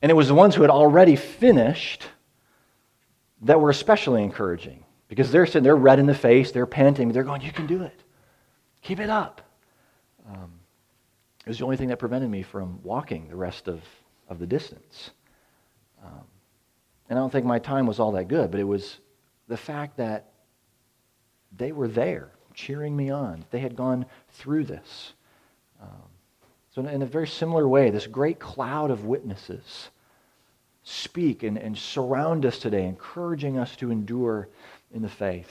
And 0.03 0.11
it 0.11 0.15
was 0.15 0.29
the 0.29 0.35
ones 0.35 0.55
who 0.55 0.63
had 0.63 0.71
already 0.71 1.17
finished 1.17 2.07
that 3.43 3.61
were 3.61 3.71
especially 3.71 4.23
encouraging 4.23 4.85
because 5.09 5.31
they're 5.31 5.47
sitting, 5.47 5.63
they're 5.63 5.77
red 5.77 5.99
in 5.99 6.07
the 6.07 6.15
face, 6.15 6.53
they're 6.53 6.67
panting, 6.67 7.13
they're 7.13 7.25
going, 7.25 7.41
You 7.41 7.53
can 7.53 7.67
do 7.67 7.83
it. 7.83 8.03
Keep 8.83 9.01
it 9.01 9.11
up. 9.11 9.41
Um, 10.29 10.53
it 11.45 11.49
was 11.49 11.59
the 11.59 11.65
only 11.65 11.77
thing 11.77 11.89
that 11.89 11.99
prevented 11.99 12.31
me 12.31 12.43
from 12.43 12.81
walking 12.83 13.29
the 13.29 13.37
rest 13.37 13.69
of, 13.69 13.81
of 14.29 14.39
the 14.39 14.47
distance. 14.47 15.11
Um, 16.05 16.25
and 17.09 17.19
I 17.19 17.23
don't 17.23 17.31
think 17.31 17.47
my 17.47 17.59
time 17.59 17.87
was 17.87 18.01
all 18.01 18.13
that 18.13 18.29
good, 18.29 18.51
but 18.51 18.61
it 18.61 18.65
was 18.65 18.99
the 19.49 19.57
fact 19.57 19.97
that 19.99 20.33
they 21.57 21.73
were 21.73 21.89
there 21.89 22.33
cheering 22.55 22.97
me 22.97 23.11
on. 23.11 23.45
They 23.51 23.61
had 23.61 23.77
gone 23.77 24.07
through 24.31 24.65
this. 24.65 25.13
Um, 25.81 26.03
so, 26.75 26.85
in 26.85 27.03
a 27.03 27.07
very 27.07 27.29
similar 27.29 27.69
way, 27.69 27.91
this 27.91 28.07
great 28.07 28.39
cloud 28.39 28.91
of 28.91 29.05
witnesses 29.05 29.91
speak 30.83 31.43
and, 31.43 31.57
and 31.57 31.77
surround 31.77 32.45
us 32.45 32.59
today, 32.59 32.87
encouraging 32.87 33.59
us 33.59 33.77
to 33.77 33.91
endure 33.91 34.49
in 34.93 35.03
the 35.03 35.09
faith. 35.09 35.51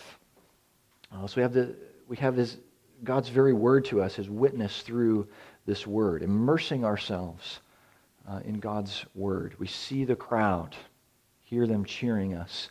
Uh, 1.12 1.26
so, 1.28 1.38
we 1.38 1.42
have, 1.42 1.54
the, 1.54 1.76
we 2.08 2.18
have 2.18 2.36
this, 2.36 2.58
God's 3.04 3.30
very 3.30 3.54
word 3.54 3.86
to 3.86 4.02
us, 4.02 4.16
his 4.16 4.30
witness 4.30 4.82
through 4.82 5.28
this 5.66 5.88
word, 5.88 6.22
immersing 6.22 6.86
ourselves 6.86 7.60
uh, 8.28 8.40
in 8.46 8.60
God's 8.60 9.06
word. 9.16 9.56
We 9.58 9.68
see 9.68 10.06
the 10.06 10.16
crowd, 10.16 10.76
hear 11.56 11.66
them 11.66 11.86
cheering 11.86 12.34
us 12.34 12.68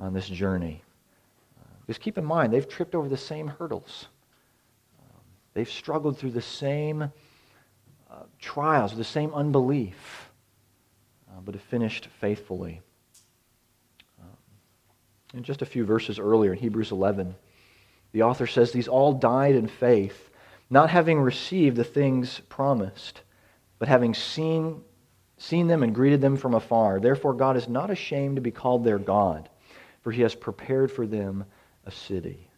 on 0.00 0.14
this 0.14 0.26
journey. 0.26 0.82
Uh, 1.60 1.66
just 1.86 2.00
keep 2.00 2.16
in 2.16 2.24
mind, 2.24 2.50
they've 2.50 2.66
tripped 2.66 2.94
over 2.94 3.06
the 3.06 3.18
same 3.18 3.48
hurdles. 3.48 4.06
Um, 4.98 5.20
they've 5.52 5.68
struggled 5.68 6.16
through 6.16 6.30
the 6.30 6.40
same 6.40 7.02
uh, 7.02 8.22
trials, 8.40 8.96
the 8.96 9.04
same 9.04 9.34
unbelief, 9.34 10.30
uh, 11.28 11.40
but 11.44 11.54
have 11.54 11.62
finished 11.64 12.08
faithfully. 12.18 12.80
Um, 14.18 14.28
in 15.34 15.42
just 15.42 15.60
a 15.60 15.66
few 15.66 15.84
verses 15.84 16.18
earlier, 16.18 16.54
in 16.54 16.58
Hebrews 16.58 16.92
11, 16.92 17.34
the 18.12 18.22
author 18.22 18.46
says, 18.46 18.72
These 18.72 18.88
all 18.88 19.12
died 19.12 19.54
in 19.54 19.68
faith, 19.68 20.30
not 20.70 20.88
having 20.88 21.20
received 21.20 21.76
the 21.76 21.84
things 21.84 22.40
promised, 22.48 23.20
but 23.78 23.86
having 23.86 24.14
seen, 24.14 24.80
seen 25.44 25.66
them 25.66 25.82
and 25.82 25.94
greeted 25.94 26.20
them 26.20 26.36
from 26.36 26.54
afar. 26.54 27.00
Therefore, 27.00 27.34
God 27.34 27.56
is 27.56 27.68
not 27.68 27.90
ashamed 27.90 28.36
to 28.36 28.42
be 28.42 28.50
called 28.50 28.84
their 28.84 28.98
God 28.98 29.48
for 30.04 30.12
he 30.12 30.20
has 30.20 30.34
prepared 30.34 30.92
for 30.92 31.06
them 31.06 31.46
a 31.86 31.90
city. 31.90 32.50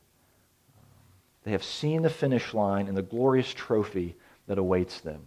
They 1.45 1.53
have 1.53 1.63
seen 1.63 2.03
the 2.03 2.11
finish 2.11 2.53
line 2.53 2.89
and 2.89 2.97
the 2.97 3.03
glorious 3.03 3.55
trophy 3.55 4.17
that 4.49 4.59
awaits 4.59 5.01
them. 5.01 5.23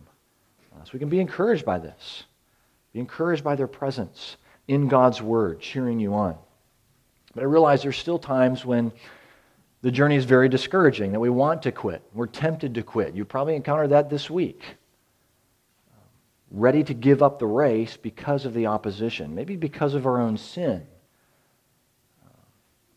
Uh, 0.75 0.83
so 0.83 0.91
we 0.91 0.99
can 0.99 1.07
be 1.07 1.21
encouraged 1.21 1.65
by 1.65 1.79
this. 1.79 2.25
Be 2.91 2.99
encouraged 2.99 3.43
by 3.43 3.55
their 3.55 3.67
presence 3.67 4.35
in 4.67 4.89
God's 4.89 5.21
Word, 5.21 5.61
cheering 5.61 5.97
you 5.97 6.13
on. 6.13 6.35
But 7.33 7.43
I 7.43 7.45
realize 7.45 7.83
there's 7.83 7.97
still 7.97 8.19
times 8.19 8.65
when 8.65 8.91
the 9.81 9.91
journey 9.91 10.17
is 10.17 10.25
very 10.25 10.49
discouraging, 10.49 11.13
that 11.13 11.21
we 11.21 11.29
want 11.29 11.61
to 11.63 11.71
quit. 11.71 12.01
We're 12.13 12.27
tempted 12.27 12.73
to 12.75 12.83
quit. 12.83 13.15
You 13.15 13.23
probably 13.23 13.55
encountered 13.55 13.91
that 13.91 14.09
this 14.09 14.29
week. 14.29 14.61
Ready 16.51 16.83
to 16.83 16.93
give 16.93 17.21
up 17.21 17.39
the 17.39 17.47
race 17.47 17.97
because 17.97 18.45
of 18.45 18.53
the 18.53 18.67
opposition, 18.67 19.35
maybe 19.35 19.55
because 19.55 19.93
of 19.93 20.05
our 20.05 20.19
own 20.19 20.37
sin. 20.37 20.87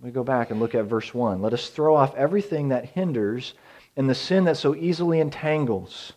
Let 0.03 0.07
me 0.07 0.13
go 0.13 0.25
back 0.25 0.51
and 0.51 0.59
look 0.59 0.75
at 0.75 0.87
verse 0.87 1.15
1. 1.15 1.43
Let 1.43 1.53
us 1.53 1.69
throw 1.69 1.95
off 1.95 2.15
everything 2.17 2.71
that 2.71 2.87
hinders 2.87 3.55
and 3.97 4.11
the 4.11 4.17
sin 4.17 4.45
that 4.45 4.57
so 4.57 4.75
easily 4.75 5.21
entangles. 5.21 6.13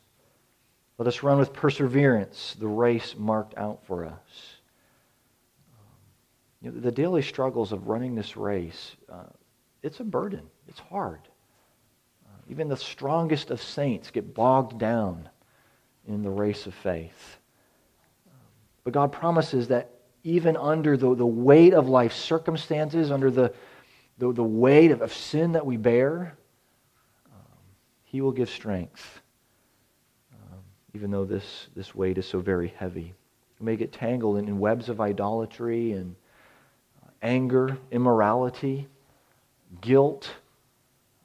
Let 0.97 1.07
us 1.07 1.21
run 1.21 1.37
with 1.37 1.53
perseverance 1.53 2.55
the 2.57 2.67
race 2.67 3.15
marked 3.17 3.55
out 3.57 3.85
for 3.85 4.05
us. 4.05 4.55
You 6.61 6.71
know, 6.71 6.79
the 6.79 6.91
daily 6.91 7.21
struggles 7.21 7.71
of 7.71 7.87
running 7.87 8.15
this 8.15 8.35
race, 8.35 8.95
uh, 9.11 9.25
it's 9.83 9.99
a 9.99 10.03
burden. 10.03 10.49
It's 10.67 10.79
hard. 10.79 11.19
Uh, 12.25 12.39
even 12.49 12.69
the 12.69 12.77
strongest 12.77 13.51
of 13.51 13.61
saints 13.61 14.09
get 14.09 14.33
bogged 14.33 14.79
down 14.79 15.29
in 16.07 16.21
the 16.21 16.29
race 16.29 16.67
of 16.67 16.73
faith. 16.73 17.37
But 18.83 18.93
God 18.93 19.11
promises 19.11 19.67
that 19.69 19.89
even 20.23 20.55
under 20.57 20.95
the, 20.97 21.15
the 21.15 21.25
weight 21.25 21.73
of 21.73 21.89
life's 21.89 22.15
circumstances, 22.15 23.11
under 23.11 23.29
the, 23.29 23.53
the, 24.17 24.31
the 24.31 24.43
weight 24.43 24.91
of, 24.91 25.01
of 25.01 25.13
sin 25.13 25.51
that 25.53 25.65
we 25.65 25.77
bear, 25.77 26.37
um, 27.31 27.41
He 28.03 28.21
will 28.21 28.31
give 28.31 28.49
strength, 28.49 29.21
um, 30.33 30.59
even 30.93 31.11
though 31.11 31.25
this, 31.25 31.67
this 31.75 31.93
weight 31.93 32.17
is 32.17 32.25
so 32.25 32.39
very 32.39 32.73
heavy. 32.77 33.13
We 33.59 33.65
may 33.65 33.75
get 33.75 33.91
tangled 33.91 34.37
in, 34.37 34.47
in 34.47 34.59
webs 34.59 34.89
of 34.89 35.01
idolatry 35.01 35.93
and 35.93 36.15
uh, 37.03 37.09
anger, 37.21 37.77
immorality, 37.91 38.87
guilt. 39.81 40.29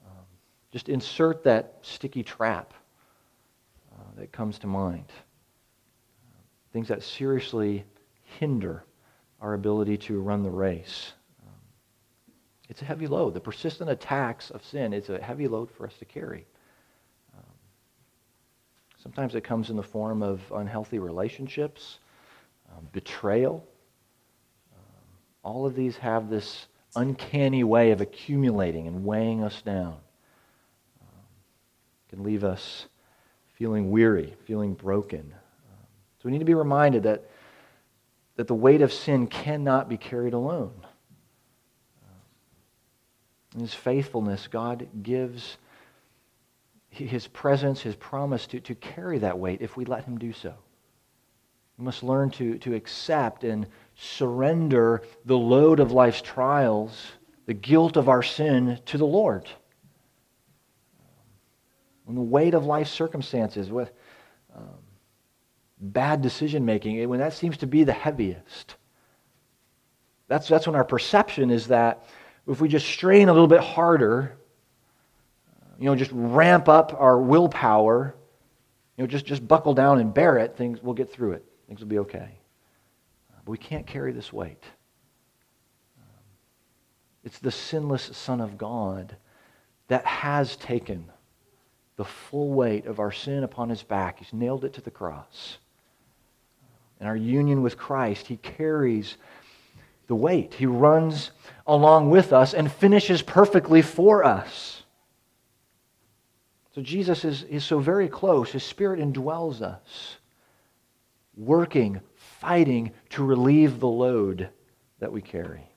Um, 0.05 0.25
just 0.71 0.89
insert 0.89 1.43
that 1.43 1.77
sticky 1.81 2.23
trap 2.23 2.73
that 4.21 4.31
comes 4.31 4.59
to 4.59 4.67
mind. 4.67 5.05
things 6.71 6.87
that 6.87 7.03
seriously 7.03 7.83
hinder 8.39 8.83
our 9.41 9.55
ability 9.55 9.97
to 9.97 10.21
run 10.21 10.43
the 10.43 10.49
race. 10.49 11.11
It's 12.69 12.81
a 12.81 12.85
heavy 12.85 13.07
load. 13.07 13.33
The 13.33 13.41
persistent 13.41 13.89
attacks 13.89 14.51
of 14.51 14.63
sin, 14.63 14.93
is 14.93 15.09
a 15.09 15.19
heavy 15.19 15.49
load 15.49 15.69
for 15.69 15.85
us 15.85 15.93
to 15.97 16.05
carry. 16.05 16.45
Sometimes 19.01 19.33
it 19.33 19.43
comes 19.43 19.71
in 19.71 19.75
the 19.75 19.83
form 19.83 20.21
of 20.21 20.39
unhealthy 20.53 20.99
relationships, 20.99 21.97
um, 22.71 22.87
betrayal. 22.93 23.67
Um, 24.73 24.83
all 25.43 25.65
of 25.65 25.75
these 25.75 25.97
have 25.97 26.29
this 26.29 26.67
uncanny 26.95 27.63
way 27.63 27.91
of 27.91 27.99
accumulating 27.99 28.85
and 28.85 29.03
weighing 29.03 29.43
us 29.43 29.63
down. 29.63 29.97
Um, 31.01 31.25
can 32.09 32.23
leave 32.23 32.43
us 32.43 32.85
feeling 33.61 33.91
weary, 33.91 34.33
feeling 34.45 34.73
broken. 34.73 35.31
So 36.17 36.21
we 36.23 36.31
need 36.31 36.39
to 36.39 36.45
be 36.45 36.55
reminded 36.55 37.03
that, 37.03 37.29
that 38.35 38.47
the 38.47 38.55
weight 38.55 38.81
of 38.81 38.91
sin 38.91 39.27
cannot 39.27 39.87
be 39.87 39.97
carried 39.97 40.33
alone. 40.33 40.73
In 43.53 43.61
his 43.61 43.75
faithfulness, 43.75 44.47
God 44.47 44.87
gives 45.03 45.57
his 46.89 47.27
presence, 47.27 47.81
his 47.81 47.95
promise 47.95 48.47
to, 48.47 48.59
to 48.61 48.73
carry 48.73 49.19
that 49.19 49.37
weight 49.37 49.61
if 49.61 49.77
we 49.77 49.85
let 49.85 50.05
him 50.05 50.17
do 50.17 50.33
so. 50.33 50.55
We 51.77 51.85
must 51.85 52.01
learn 52.01 52.31
to, 52.31 52.57
to 52.57 52.73
accept 52.73 53.43
and 53.43 53.67
surrender 53.95 55.03
the 55.25 55.37
load 55.37 55.79
of 55.79 55.91
life's 55.91 56.23
trials, 56.23 57.11
the 57.45 57.53
guilt 57.53 57.95
of 57.95 58.09
our 58.09 58.23
sin 58.23 58.79
to 58.87 58.97
the 58.97 59.05
Lord. 59.05 59.47
When 62.05 62.15
the 62.15 62.21
weight 62.21 62.53
of 62.53 62.65
life 62.65 62.87
circumstances, 62.87 63.69
with 63.69 63.91
um, 64.55 64.79
bad 65.79 66.21
decision 66.21 66.65
making, 66.65 67.07
when 67.09 67.19
that 67.19 67.33
seems 67.33 67.57
to 67.57 67.67
be 67.67 67.83
the 67.83 67.93
heaviest, 67.93 68.75
that's, 70.27 70.47
that's 70.47 70.65
when 70.65 70.75
our 70.75 70.83
perception 70.83 71.51
is 71.51 71.67
that 71.67 72.05
if 72.47 72.61
we 72.61 72.67
just 72.67 72.87
strain 72.87 73.29
a 73.29 73.33
little 73.33 73.47
bit 73.47 73.61
harder, 73.61 74.37
you 75.77 75.85
know, 75.85 75.95
just 75.95 76.11
ramp 76.13 76.69
up 76.69 76.95
our 76.99 77.19
willpower, 77.19 78.15
you 78.97 79.03
know, 79.03 79.07
just, 79.07 79.25
just 79.25 79.47
buckle 79.47 79.73
down 79.73 79.99
and 79.99 80.13
bear 80.13 80.37
it, 80.37 80.55
things 80.55 80.81
we'll 80.81 80.93
get 80.93 81.11
through 81.11 81.33
it. 81.33 81.45
Things 81.67 81.79
will 81.79 81.87
be 81.87 81.99
okay. 81.99 82.37
But 83.43 83.51
we 83.51 83.57
can't 83.57 83.87
carry 83.87 84.11
this 84.11 84.31
weight. 84.31 84.63
It's 87.23 87.39
the 87.39 87.51
sinless 87.51 88.09
Son 88.13 88.41
of 88.41 88.57
God 88.57 89.15
that 89.87 90.05
has 90.05 90.55
taken 90.55 91.11
the 92.01 92.05
full 92.05 92.49
weight 92.49 92.87
of 92.87 92.99
our 92.99 93.11
sin 93.11 93.43
upon 93.43 93.69
his 93.69 93.83
back. 93.83 94.17
He's 94.17 94.33
nailed 94.33 94.65
it 94.65 94.73
to 94.73 94.81
the 94.81 94.89
cross. 94.89 95.59
In 96.99 97.05
our 97.05 97.15
union 97.15 97.61
with 97.61 97.77
Christ, 97.77 98.25
he 98.25 98.37
carries 98.37 99.17
the 100.07 100.15
weight. 100.15 100.55
He 100.55 100.65
runs 100.65 101.29
along 101.67 102.09
with 102.09 102.33
us 102.33 102.55
and 102.55 102.71
finishes 102.71 103.21
perfectly 103.21 103.83
for 103.83 104.23
us. 104.23 104.81
So 106.73 106.81
Jesus 106.81 107.23
is, 107.23 107.43
is 107.43 107.63
so 107.63 107.77
very 107.77 108.07
close. 108.07 108.49
His 108.49 108.63
Spirit 108.63 108.99
indwells 108.99 109.61
us, 109.61 110.17
working, 111.37 112.01
fighting 112.15 112.93
to 113.11 113.23
relieve 113.23 113.79
the 113.79 113.87
load 113.87 114.49
that 114.97 115.11
we 115.11 115.21
carry. 115.21 115.69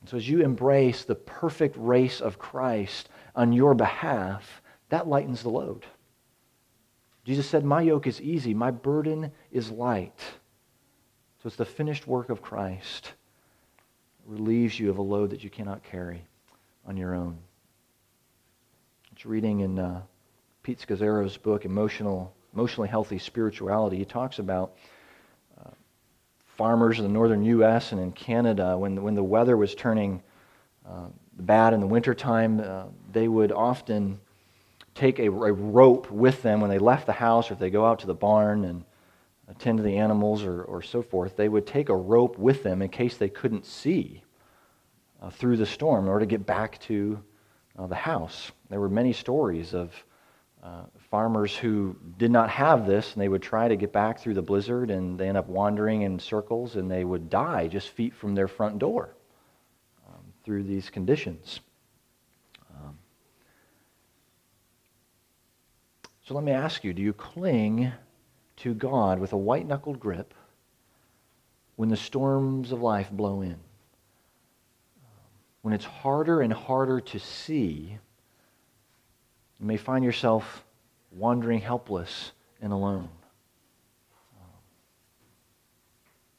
And 0.00 0.10
so 0.10 0.16
as 0.16 0.28
you 0.28 0.42
embrace 0.42 1.04
the 1.04 1.14
perfect 1.14 1.76
race 1.78 2.20
of 2.20 2.36
Christ 2.36 3.08
on 3.38 3.52
your 3.52 3.72
behalf, 3.72 4.60
that 4.88 5.06
lightens 5.06 5.42
the 5.42 5.48
load. 5.48 5.86
Jesus 7.24 7.48
said, 7.48 7.64
My 7.64 7.80
yoke 7.80 8.08
is 8.08 8.20
easy, 8.20 8.52
my 8.52 8.72
burden 8.72 9.30
is 9.52 9.70
light. 9.70 10.20
So 11.40 11.46
it's 11.46 11.56
the 11.56 11.64
finished 11.64 12.08
work 12.08 12.30
of 12.30 12.42
Christ 12.42 13.12
relieves 14.26 14.78
you 14.78 14.90
of 14.90 14.98
a 14.98 15.02
load 15.02 15.30
that 15.30 15.44
you 15.44 15.50
cannot 15.50 15.84
carry 15.84 16.24
on 16.84 16.96
your 16.96 17.14
own. 17.14 17.38
It's 19.12 19.24
reading 19.24 19.60
in 19.60 19.78
uh, 19.78 20.02
Pete 20.64 20.80
Scazzero's 20.80 21.36
book, 21.36 21.64
Emotional, 21.64 22.34
Emotionally 22.54 22.88
Healthy 22.88 23.20
Spirituality. 23.20 23.98
He 23.98 24.04
talks 24.04 24.40
about 24.40 24.74
uh, 25.64 25.70
farmers 26.56 26.98
in 26.98 27.04
the 27.04 27.12
northern 27.12 27.44
U.S. 27.44 27.92
and 27.92 28.00
in 28.00 28.10
Canada, 28.10 28.76
when, 28.76 29.00
when 29.00 29.14
the 29.14 29.22
weather 29.22 29.56
was 29.56 29.76
turning 29.76 30.22
uh, 30.88 31.06
bad 31.38 31.72
in 31.72 31.80
the 31.80 31.86
wintertime, 31.86 32.60
uh, 32.60 32.84
they 33.10 33.28
would 33.28 33.52
often 33.52 34.20
take 34.94 35.18
a, 35.18 35.26
a, 35.26 35.52
rope 35.52 36.10
with 36.10 36.42
them 36.42 36.60
when 36.60 36.70
they 36.70 36.78
left 36.78 37.06
the 37.06 37.12
house 37.12 37.50
or 37.50 37.54
if 37.54 37.60
they 37.60 37.70
go 37.70 37.86
out 37.86 38.00
to 38.00 38.06
the 38.06 38.14
barn 38.14 38.64
and 38.64 38.84
attend 39.48 39.78
to 39.78 39.82
the 39.82 39.96
animals 39.96 40.42
or, 40.42 40.62
or 40.64 40.82
so 40.82 41.02
forth. 41.02 41.36
They 41.36 41.48
would 41.48 41.66
take 41.66 41.88
a 41.88 41.96
rope 41.96 42.36
with 42.38 42.62
them 42.62 42.82
in 42.82 42.88
case 42.88 43.16
they 43.16 43.28
couldn't 43.28 43.64
see 43.64 44.22
uh, 45.22 45.30
through 45.30 45.56
the 45.56 45.66
storm 45.66 46.04
in 46.04 46.10
order 46.10 46.24
to 46.24 46.30
get 46.30 46.44
back 46.44 46.80
to 46.82 47.22
uh, 47.78 47.86
the 47.86 47.94
house. 47.94 48.50
There 48.68 48.80
were 48.80 48.88
many 48.88 49.12
stories 49.12 49.72
of 49.72 49.92
uh, 50.62 50.82
farmers 51.10 51.56
who 51.56 51.96
did 52.18 52.30
not 52.30 52.50
have 52.50 52.86
this, 52.86 53.12
and 53.12 53.22
they 53.22 53.28
would 53.28 53.42
try 53.42 53.68
to 53.68 53.76
get 53.76 53.92
back 53.92 54.18
through 54.18 54.34
the 54.34 54.42
blizzard, 54.42 54.90
and 54.90 55.18
they 55.18 55.28
end 55.28 55.38
up 55.38 55.48
wandering 55.48 56.02
in 56.02 56.18
circles, 56.18 56.76
and 56.76 56.90
they 56.90 57.04
would 57.04 57.30
die 57.30 57.68
just 57.68 57.90
feet 57.90 58.14
from 58.14 58.34
their 58.34 58.48
front 58.48 58.78
door 58.78 59.14
um, 60.08 60.20
through 60.44 60.64
these 60.64 60.90
conditions. 60.90 61.60
So 66.28 66.34
let 66.34 66.44
me 66.44 66.52
ask 66.52 66.84
you 66.84 66.92
do 66.92 67.02
you 67.02 67.14
cling 67.14 67.90
to 68.58 68.74
God 68.74 69.18
with 69.18 69.32
a 69.32 69.36
white 69.36 69.66
knuckled 69.66 69.98
grip 69.98 70.34
when 71.76 71.88
the 71.88 71.96
storms 71.96 72.70
of 72.70 72.82
life 72.82 73.10
blow 73.10 73.40
in? 73.40 73.56
when 75.62 75.74
it's 75.74 75.84
harder 75.84 76.40
and 76.40 76.50
harder 76.50 77.00
to 77.00 77.18
see, 77.18 77.98
you 79.60 79.66
may 79.66 79.76
find 79.76 80.04
yourself 80.04 80.64
wandering 81.10 81.60
helpless 81.60 82.32
and 82.62 82.72
alone. 82.72 83.08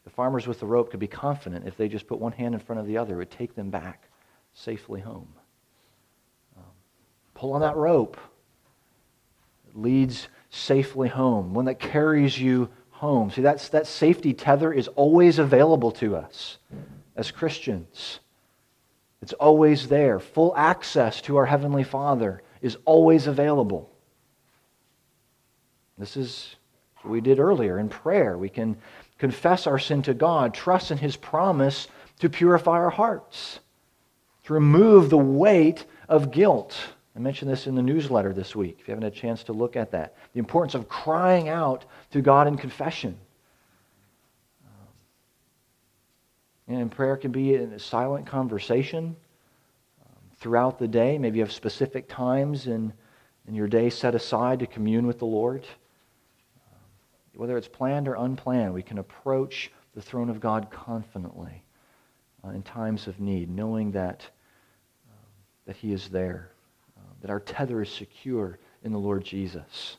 The 0.04 0.10
farmers 0.10 0.48
with 0.48 0.60
the 0.60 0.66
rope 0.66 0.90
could 0.90 1.00
be 1.00 1.08
confident 1.08 1.68
if 1.68 1.78
they 1.78 1.88
just 1.88 2.08
put 2.08 2.20
one 2.20 2.32
hand 2.32 2.56
in 2.56 2.60
front 2.60 2.80
of 2.80 2.88
the 2.88 2.98
other, 2.98 3.14
it 3.14 3.18
would 3.18 3.30
take 3.30 3.54
them 3.56 3.70
back 3.70 4.10
safely 4.54 5.00
home. 5.00 5.28
Um, 6.58 6.64
pull 7.36 7.54
on 7.54 7.62
that 7.62 7.76
rope. 7.76 8.18
Leads 9.82 10.28
safely 10.50 11.10
home, 11.10 11.54
one 11.54 11.66
that 11.66 11.80
carries 11.80 12.40
you 12.40 12.70
home. 12.90 13.32
See, 13.32 13.42
that's, 13.42 13.70
that 13.70 13.88
safety 13.88 14.34
tether 14.34 14.74
is 14.74 14.88
always 14.90 15.40
available 15.40 15.92
to 15.94 16.16
us 16.16 16.58
as 17.16 17.32
Christians. 17.32 18.20
It's 19.22 19.34
always 19.34 19.88
there. 19.88 20.20
Full 20.20 20.54
access 20.56 21.22
to 21.22 21.38
our 21.38 21.46
Heavenly 21.46 21.84
Father 21.84 22.42
is 22.62 22.78
always 22.86 23.28
available. 23.28 23.90
This 25.98 26.18
is 26.18 26.56
what 27.02 27.12
we 27.12 27.22
did 27.22 27.40
earlier 27.40 27.80
in 27.80 27.90
prayer. 27.90 28.38
We 28.38 28.50
can 28.50 28.78
confess 29.18 29.68
our 29.68 29.80
sin 29.80 30.02
to 30.04 30.14
God, 30.14 30.54
trust 30.54 30.92
in 30.92 30.98
His 30.98 31.16
promise 31.16 31.88
to 32.20 32.30
purify 32.30 32.72
our 32.72 32.90
hearts, 32.90 33.60
to 34.46 34.54
remove 34.54 35.10
the 35.10 35.18
weight 35.18 35.86
of 36.08 36.32
guilt. 36.32 36.78
I 37.16 37.20
mentioned 37.20 37.52
this 37.52 37.68
in 37.68 37.76
the 37.76 37.82
newsletter 37.82 38.34
this 38.34 38.56
week, 38.56 38.78
if 38.80 38.88
you 38.88 38.92
haven't 38.92 39.04
had 39.04 39.14
a 39.14 39.16
chance 39.16 39.44
to 39.46 39.54
look 39.54 39.76
at 39.76 39.92
that. 39.92 40.16
The 40.34 40.40
importance 40.40 40.76
of 40.76 40.88
crying 40.88 41.50
out 41.50 41.86
to 42.12 42.22
God 42.22 42.48
in 42.48 42.58
confession. 42.58 43.18
And 46.70 46.92
prayer 46.92 47.18
can 47.18 47.32
be 47.32 47.56
a 47.56 47.80
silent 47.80 48.28
conversation 48.28 49.16
um, 50.06 50.16
throughout 50.36 50.78
the 50.78 50.88
day. 50.88 51.18
Maybe 51.18 51.40
you 51.40 51.44
have 51.44 51.52
specific 51.52 52.08
times 52.08 52.68
in, 52.68 52.94
in 53.48 53.56
your 53.56 53.68
day 53.68 53.90
set 53.90 54.14
aside 54.14 54.60
to 54.60 54.68
commune 54.68 55.08
with 55.08 55.18
the 55.18 55.26
Lord. 55.26 55.66
Um, 56.72 56.80
whether 57.38 57.58
it's 57.58 57.68
planned 57.68 58.08
or 58.08 58.14
unplanned, 58.14 58.72
we 58.72 58.84
can 58.84 59.00
approach 59.00 59.72
the 59.96 60.02
throne 60.02 60.30
of 60.30 60.40
God 60.40 60.70
confidently 60.70 61.64
uh, 62.46 62.50
in 62.50 62.62
times 62.62 63.08
of 63.08 63.20
need, 63.20 63.50
knowing 63.50 63.92
that, 63.94 64.30
um, 65.10 65.26
that 65.66 65.76
He 65.76 65.92
is 65.92 66.10
there, 66.10 66.52
that 67.22 67.30
our 67.30 67.40
tether 67.40 67.82
is 67.82 67.90
secure 67.90 68.60
in 68.84 68.92
the 68.92 68.98
Lord 68.98 69.24
Jesus. 69.24 69.98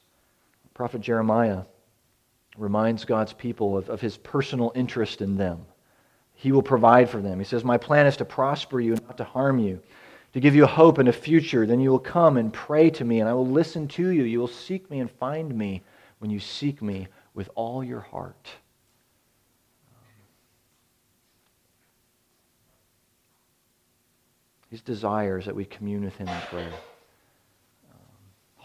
Prophet 0.75 1.01
Jeremiah 1.01 1.63
reminds 2.57 3.05
God's 3.05 3.33
people 3.33 3.77
of, 3.77 3.89
of 3.91 4.01
his 4.01 4.17
personal 4.17 4.73
interest 4.75 5.21
in 5.21 5.37
them. 5.37 5.65
He 6.35 6.53
will 6.53 6.63
provide 6.63 7.11
for 7.11 7.21
them. 7.21 7.39
He 7.39 7.45
says, 7.45 7.65
My 7.65 7.77
plan 7.77 8.07
is 8.07 8.17
to 8.17 8.25
prosper 8.25 8.81
you 8.81 8.95
and 8.95 9.03
not 9.03 9.19
to 9.19 9.25
harm 9.25 9.59
you, 9.59 9.81
to 10.33 10.41
give 10.41 10.55
you 10.55 10.65
a 10.65 10.69
hope 10.69 10.99
and 10.99 11.09
a 11.09 11.13
future. 11.13 11.67
Then 11.67 11.81
you 11.81 11.91
will 11.91 11.99
come 11.99 12.39
and 12.39 12.53
pray 12.53 12.89
to 12.91 13.05
me, 13.05 13.21
and 13.21 13.29
I 13.29 13.35
will 13.35 13.47
listen 13.47 13.89
to 13.89 14.09
you. 14.09 14.23
You 14.23 14.41
will 14.41 14.49
seek 14.49 14.91
me 14.91 15.01
and 15.01 15.11
find 15.11 15.55
me 15.55 15.83
when 16.19 16.31
you 16.31 16.41
seek 16.41 16.81
me 16.81 17.09
with 17.35 17.51
all 17.55 17.85
your 17.85 18.01
heart. 18.01 18.49
His 24.71 24.81
desires 24.81 25.47
that 25.47 25.57
we 25.57 25.65
commune 25.65 26.05
with 26.05 26.17
Him 26.17 26.29
in 26.29 26.41
prayer, 26.43 26.73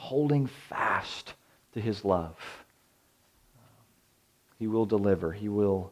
holding 0.06 0.46
fast 0.46 1.34
to 1.74 1.82
His 1.82 2.06
love. 2.06 2.38
He 4.60 4.68
will 4.68 4.86
deliver. 4.86 5.32
He 5.32 5.50
will 5.50 5.92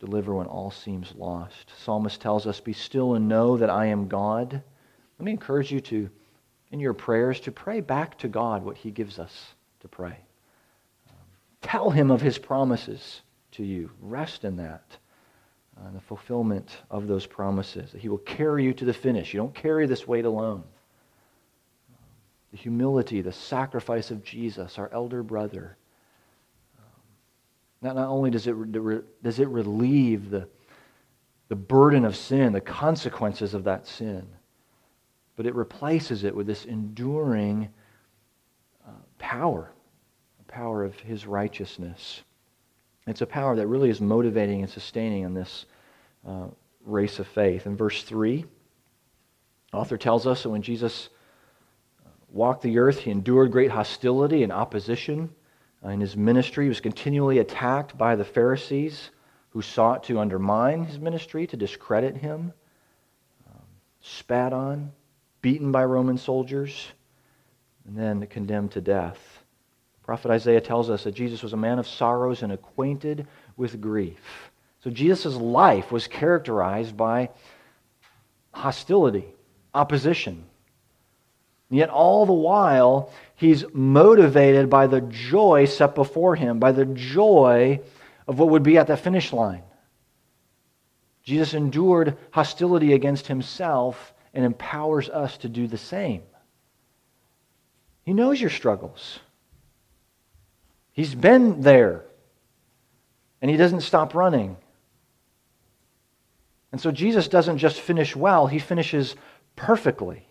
deliver 0.00 0.34
when 0.34 0.46
all 0.46 0.70
seems 0.70 1.14
lost. 1.14 1.72
Psalmist 1.84 2.20
tells 2.22 2.46
us, 2.46 2.58
Be 2.58 2.72
still 2.72 3.14
and 3.14 3.28
know 3.28 3.58
that 3.58 3.68
I 3.68 3.86
am 3.86 4.08
God. 4.08 4.52
Let 5.18 5.24
me 5.24 5.32
encourage 5.32 5.70
you 5.70 5.80
to, 5.82 6.08
in 6.70 6.80
your 6.80 6.94
prayers, 6.94 7.40
to 7.40 7.52
pray 7.52 7.80
back 7.80 8.16
to 8.18 8.28
God 8.28 8.64
what 8.64 8.78
He 8.78 8.90
gives 8.90 9.18
us 9.18 9.54
to 9.80 9.88
pray. 9.88 10.16
Um, 11.08 11.16
tell 11.60 11.90
Him 11.90 12.10
of 12.10 12.22
His 12.22 12.38
promises 12.38 13.20
to 13.52 13.62
you. 13.64 13.90
Rest 14.00 14.44
in 14.44 14.56
that, 14.56 14.96
uh, 15.76 15.90
the 15.92 16.00
fulfillment 16.00 16.78
of 16.90 17.08
those 17.08 17.26
promises, 17.26 17.92
that 17.92 18.00
He 18.00 18.08
will 18.08 18.18
carry 18.18 18.64
you 18.64 18.72
to 18.72 18.86
the 18.86 18.94
finish. 18.94 19.34
You 19.34 19.40
don't 19.40 19.54
carry 19.54 19.86
this 19.86 20.08
weight 20.08 20.24
alone. 20.24 20.64
The 22.50 22.56
humility, 22.56 23.20
the 23.20 23.32
sacrifice 23.32 24.10
of 24.10 24.24
Jesus, 24.24 24.78
our 24.78 24.90
elder 24.92 25.22
brother 25.22 25.76
not, 27.80 27.94
not 27.94 28.08
only 28.08 28.30
does 28.30 28.46
it, 28.46 29.22
does 29.22 29.38
it 29.38 29.48
relieve 29.48 30.30
the, 30.30 30.48
the 31.48 31.56
burden 31.56 32.04
of 32.04 32.16
sin, 32.16 32.52
the 32.52 32.60
consequences 32.60 33.54
of 33.54 33.64
that 33.64 33.86
sin, 33.86 34.26
but 35.36 35.46
it 35.46 35.54
replaces 35.54 36.24
it 36.24 36.34
with 36.34 36.46
this 36.46 36.64
enduring 36.64 37.68
uh, 38.86 38.90
power, 39.18 39.70
the 40.38 40.52
power 40.52 40.84
of 40.84 40.98
his 40.98 41.26
righteousness. 41.26 42.22
It's 43.06 43.22
a 43.22 43.26
power 43.26 43.56
that 43.56 43.66
really 43.68 43.90
is 43.90 44.00
motivating 44.00 44.60
and 44.62 44.70
sustaining 44.70 45.22
in 45.22 45.34
this 45.34 45.66
uh, 46.26 46.48
race 46.84 47.20
of 47.20 47.28
faith. 47.28 47.66
In 47.66 47.76
verse 47.76 48.02
3, 48.02 48.44
author 49.72 49.96
tells 49.96 50.26
us 50.26 50.42
that 50.42 50.50
when 50.50 50.62
Jesus 50.62 51.08
walked 52.30 52.62
the 52.62 52.78
earth, 52.78 52.98
he 52.98 53.10
endured 53.10 53.52
great 53.52 53.70
hostility 53.70 54.42
and 54.42 54.52
opposition 54.52 55.30
uh, 55.84 55.90
in 55.90 56.00
his 56.00 56.16
ministry, 56.16 56.64
he 56.64 56.68
was 56.68 56.80
continually 56.80 57.38
attacked 57.38 57.96
by 57.96 58.16
the 58.16 58.24
Pharisees 58.24 59.10
who 59.50 59.62
sought 59.62 60.04
to 60.04 60.18
undermine 60.18 60.84
his 60.84 60.98
ministry, 60.98 61.46
to 61.46 61.56
discredit 61.56 62.16
him, 62.16 62.52
um, 63.48 63.62
spat 64.00 64.52
on, 64.52 64.92
beaten 65.40 65.70
by 65.70 65.84
Roman 65.84 66.18
soldiers, 66.18 66.88
and 67.86 67.96
then 67.96 68.26
condemned 68.26 68.72
to 68.72 68.80
death. 68.80 69.18
Prophet 70.02 70.30
Isaiah 70.30 70.60
tells 70.60 70.90
us 70.90 71.04
that 71.04 71.14
Jesus 71.14 71.42
was 71.42 71.52
a 71.52 71.56
man 71.56 71.78
of 71.78 71.86
sorrows 71.86 72.42
and 72.42 72.52
acquainted 72.52 73.26
with 73.56 73.80
grief. 73.80 74.50
So 74.80 74.90
Jesus' 74.90 75.36
life 75.36 75.92
was 75.92 76.06
characterized 76.06 76.96
by 76.96 77.30
hostility, 78.52 79.26
opposition, 79.74 80.44
and 81.70 81.78
yet, 81.78 81.90
all 81.90 82.24
the 82.24 82.32
while, 82.32 83.12
he's 83.36 83.64
motivated 83.72 84.70
by 84.70 84.86
the 84.86 85.02
joy 85.02 85.66
set 85.66 85.94
before 85.94 86.34
him, 86.34 86.58
by 86.58 86.72
the 86.72 86.86
joy 86.86 87.80
of 88.26 88.38
what 88.38 88.50
would 88.50 88.62
be 88.62 88.78
at 88.78 88.86
the 88.86 88.96
finish 88.96 89.32
line. 89.32 89.62
Jesus 91.22 91.52
endured 91.52 92.16
hostility 92.30 92.94
against 92.94 93.26
himself 93.26 94.14
and 94.32 94.46
empowers 94.46 95.10
us 95.10 95.36
to 95.38 95.48
do 95.48 95.66
the 95.66 95.76
same. 95.76 96.22
He 98.02 98.14
knows 98.14 98.40
your 98.40 98.50
struggles. 98.50 99.18
He's 100.92 101.14
been 101.14 101.60
there, 101.60 102.06
and 103.42 103.50
he 103.50 103.58
doesn't 103.58 103.82
stop 103.82 104.14
running. 104.14 104.56
And 106.72 106.80
so 106.80 106.90
Jesus 106.90 107.28
doesn't 107.28 107.58
just 107.58 107.78
finish 107.78 108.16
well, 108.16 108.46
he 108.46 108.58
finishes 108.58 109.14
perfectly. 109.54 110.27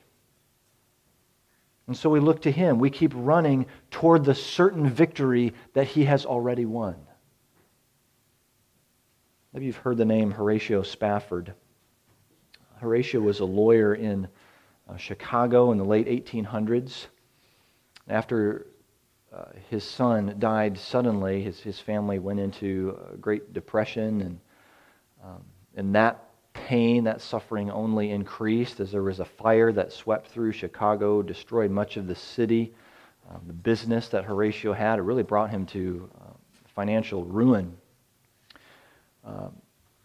And 1.88 1.95
so 1.95 2.10
we 2.10 2.19
look 2.19 2.41
to 2.41 2.52
him. 2.52 2.80
We 2.80 2.89
keep 2.89 3.13
running 3.15 3.65
toward 3.89 4.26
the 4.26 4.36
certain 4.36 4.89
victory 4.89 5.54
that 5.73 5.88
he 5.88 6.04
has 6.06 6.26
already 6.26 6.65
won. 6.65 6.95
Maybe 9.54 9.65
you've 9.65 9.78
heard 9.78 9.97
the 9.97 10.06
name 10.06 10.32
Horatio 10.32 10.84
Spafford. 10.84 11.54
Horatio 12.80 13.21
was 13.21 13.39
a 13.39 13.45
lawyer 13.45 13.95
in 13.95 14.28
uh, 14.88 14.97
Chicago 14.97 15.71
in 15.71 15.78
the 15.78 15.86
late 15.86 16.08
1800s. 16.08 17.08
After 18.10 18.67
uh, 19.34 19.45
his 19.69 19.84
son 19.84 20.36
died 20.39 20.78
suddenly, 20.78 21.41
his, 21.41 21.60
his 21.60 21.80
family 21.80 22.19
went 22.19 22.39
into 22.39 22.97
a 23.13 23.17
Great 23.17 23.54
Depression, 23.54 24.21
and, 24.21 24.39
um, 25.23 25.43
and 25.76 25.95
that 25.95 26.26
pain, 26.65 27.04
that 27.06 27.22
suffering 27.22 27.70
only 27.72 28.12
increased 28.12 28.80
as 28.80 28.91
there 28.91 29.04
was 29.04 29.20
a 29.20 29.26
fire 29.26 29.72
that 29.72 29.93
swept 29.93 30.28
through 30.28 30.52
Chicago, 30.52 31.22
destroyed 31.22 31.72
much 31.72 31.98
of 31.98 32.08
the 32.08 32.15
city. 32.15 32.74
Um, 33.30 33.41
the 33.48 33.54
business 33.54 34.08
that 34.10 34.24
Horatio 34.24 34.74
had, 34.74 35.00
it 35.00 35.04
really 35.04 35.24
brought 35.24 35.50
him 35.50 35.65
to 35.67 36.10
uh, 36.20 36.34
financial 36.76 37.24
ruin. 37.24 37.78
Um, 39.26 39.54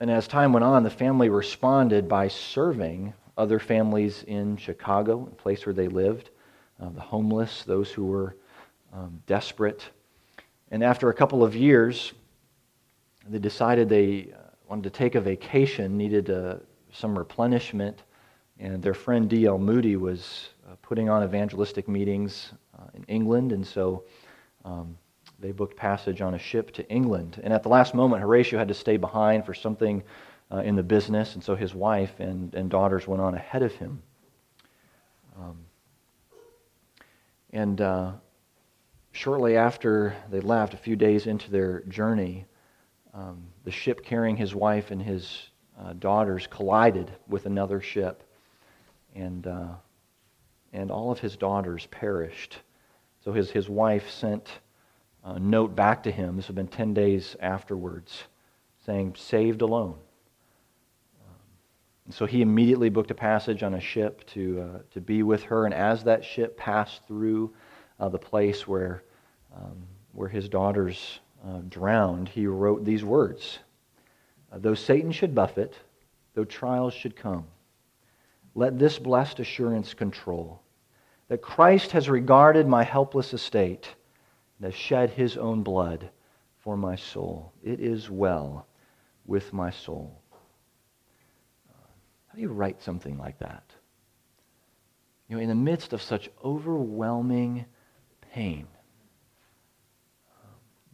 and 0.01 0.11
as 0.11 0.27
time 0.27 0.53
went 0.53 0.65
on, 0.65 0.83
the 0.83 0.91
family 0.91 1.29
responded 1.29 2.09
by 2.09 2.29
serving 2.29 3.15
other 3.37 3.59
families 3.59 4.25
in 4.27 4.57
Chicago, 4.57 5.25
the 5.25 5.37
place 5.37 5.65
where 5.65 5.73
they 5.73 5.89
lived, 5.89 6.31
uh, 6.81 6.91
the 6.91 7.01
homeless, 7.01 7.63
those 7.63 7.91
who 7.91 8.07
were 8.07 8.37
um, 8.93 9.23
desperate. 9.27 9.89
And 10.71 10.83
after 10.83 11.09
a 11.09 11.15
couple 11.15 11.45
of 11.45 11.55
years, 11.55 12.13
they 13.29 13.39
decided 13.39 13.89
they 13.89 14.33
uh, 14.35 14.42
wanted 14.73 14.85
to 14.85 14.99
take 14.99 15.17
a 15.17 15.21
vacation, 15.21 15.99
needed 15.99 16.31
uh, 16.31 16.55
some 16.93 17.19
replenishment, 17.19 18.05
and 18.59 18.83
their 18.83 18.95
friend 18.95 19.29
D.L. 19.29 19.59
Moody 19.59 19.97
was 19.97 20.49
uh, 20.67 20.77
putting 20.81 21.11
on 21.11 21.23
evangelistic 21.23 21.89
meetings 21.89 22.55
uh, 22.79 22.87
in 22.95 23.05
England, 23.05 23.53
and 23.53 23.67
so 23.67 24.05
um, 24.65 24.97
they 25.39 25.53
booked 25.53 25.77
passage 25.77 26.23
on 26.23 26.33
a 26.33 26.39
ship 26.39 26.71
to 26.71 26.89
England. 26.89 27.39
And 27.45 27.53
at 27.53 27.63
the 27.63 27.69
last 27.69 27.95
moment, 27.95 28.23
Horatio 28.23 28.59
had 28.59 28.69
to 28.69 28.73
stay 28.73 28.97
behind 28.97 29.45
for 29.45 29.53
something 29.53 30.03
uh, 30.51 30.61
in 30.61 30.75
the 30.75 30.83
business, 30.83 31.35
and 31.35 31.45
so 31.45 31.55
his 31.55 31.75
wife 31.75 32.19
and, 32.19 32.55
and 32.55 32.71
daughters 32.71 33.07
went 33.07 33.21
on 33.21 33.35
ahead 33.35 33.63
of 33.63 33.75
him. 33.75 34.03
Um, 35.39 35.67
and 37.53 37.79
uh, 37.79 38.13
shortly 39.11 39.55
after 39.59 40.17
they 40.31 40.41
left, 40.41 40.73
a 40.73 40.79
few 40.79 40.97
days 40.97 41.27
into 41.27 41.51
their 41.51 41.81
journey, 41.81 42.47
um, 43.13 43.52
the 43.65 43.71
ship 43.71 44.05
carrying 44.05 44.37
his 44.37 44.55
wife 44.55 44.91
and 44.91 45.01
his 45.03 45.51
uh, 45.79 45.93
daughters 45.95 46.47
collided 46.47 47.11
with 47.29 47.47
another 47.47 47.81
ship, 47.81 48.23
and, 49.15 49.47
uh, 49.47 49.75
and 50.73 50.91
all 50.91 51.11
of 51.11 51.19
his 51.19 51.37
daughters 51.37 51.87
perished. 51.91 52.59
So 53.25 53.33
his, 53.33 53.51
his 53.51 53.69
wife 53.69 54.11
sent 54.11 54.49
a 55.25 55.39
note 55.39 55.77
back 55.77 56.03
to 56.05 56.11
him. 56.11 56.37
This 56.37 56.47
had 56.47 56.57
been 56.57 56.69
10 56.69 56.95
days 56.95 57.37
afterwards, 57.41 58.25
saying, 58.85 59.15
Saved 59.17 59.63
alone. 59.63 59.97
And 62.05 62.15
so 62.15 62.27
he 62.27 62.43
immediately 62.43 62.89
booked 62.89 63.11
a 63.11 63.15
passage 63.15 63.63
on 63.63 63.75
a 63.75 63.81
ship 63.81 64.27
to, 64.31 64.61
uh, 64.61 64.79
to 64.93 65.01
be 65.01 65.23
with 65.23 65.45
her. 65.45 65.67
And 65.67 65.75
as 65.75 66.05
that 66.05 66.25
ship 66.25 66.57
passed 66.57 67.07
through 67.07 67.55
uh, 68.01 68.09
the 68.09 68.19
place 68.19 68.67
where, 68.67 69.05
um, 69.55 69.87
where 70.13 70.29
his 70.29 70.49
daughters 70.49 71.21
uh, 71.45 71.61
drowned, 71.69 72.29
he 72.29 72.47
wrote 72.47 72.85
these 72.85 73.05
words 73.05 73.59
uh, 74.53 74.59
Though 74.59 74.75
Satan 74.75 75.13
should 75.13 75.35
buffet, 75.35 75.75
though 76.35 76.45
trials 76.45 76.95
should 76.95 77.17
come, 77.17 77.47
let 78.55 78.79
this 78.79 78.99
blessed 78.99 79.41
assurance 79.41 79.95
control 79.95 80.61
that 81.29 81.43
Christ 81.43 81.93
has 81.93 82.11
regarded 82.11 82.67
my 82.67 82.83
helpless 82.83 83.33
estate 83.33 83.89
and 84.59 84.67
has 84.67 84.75
shed 84.75 85.11
his 85.11 85.37
own 85.37 85.63
blood 85.63 86.11
for 86.59 86.77
my 86.77 86.97
soul. 86.97 87.53
It 87.63 87.81
is 87.81 88.11
well 88.11 88.67
with 89.27 89.53
my 89.53 89.71
soul. 89.71 90.21
How 92.33 92.37
do 92.37 92.41
you 92.41 92.49
write 92.49 92.83
something 92.83 93.19
like 93.19 93.39
that? 93.41 93.65
You 95.29 95.37
know, 95.37 95.43
in 95.43 95.49
the 95.49 95.55
midst 95.55 95.93
of 95.93 96.03
such 96.03 96.31
overwhelming 96.45 97.65
pain, 98.33 98.67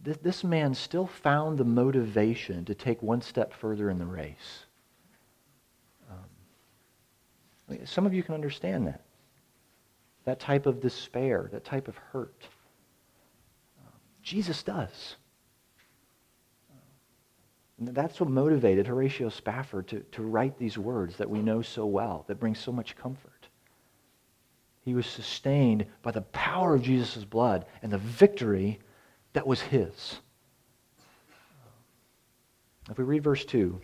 this, 0.02 0.16
this 0.18 0.44
man 0.44 0.74
still 0.74 1.06
found 1.06 1.58
the 1.58 1.64
motivation 1.64 2.64
to 2.66 2.74
take 2.74 3.02
one 3.02 3.20
step 3.20 3.52
further 3.52 3.90
in 3.90 3.98
the 3.98 4.06
race. 4.06 4.66
Um, 6.10 7.78
some 7.84 8.06
of 8.06 8.14
you 8.14 8.22
can 8.22 8.34
understand 8.34 8.86
that. 8.86 9.02
That 10.24 10.40
type 10.40 10.66
of 10.66 10.80
despair, 10.80 11.48
that 11.52 11.64
type 11.64 11.88
of 11.88 11.96
hurt. 11.96 12.44
Jesus 14.22 14.62
does. 14.62 15.16
And 17.78 17.88
that's 17.88 18.20
what 18.20 18.28
motivated 18.28 18.86
Horatio 18.86 19.28
Spafford 19.28 19.86
to, 19.88 20.00
to 20.00 20.22
write 20.22 20.58
these 20.58 20.76
words 20.76 21.16
that 21.16 21.30
we 21.30 21.40
know 21.40 21.62
so 21.62 21.86
well, 21.86 22.24
that 22.26 22.40
bring 22.40 22.54
so 22.54 22.72
much 22.72 22.96
comfort. 22.96 23.46
He 24.84 24.94
was 24.94 25.06
sustained 25.06 25.86
by 26.02 26.10
the 26.10 26.22
power 26.22 26.74
of 26.74 26.82
Jesus' 26.82 27.24
blood 27.24 27.66
and 27.82 27.92
the 27.92 27.98
victory 27.98 28.80
that 29.32 29.46
was 29.46 29.60
his. 29.60 30.18
If 32.90 32.98
we 32.98 33.04
read 33.04 33.22
verse 33.22 33.44
2, 33.44 33.80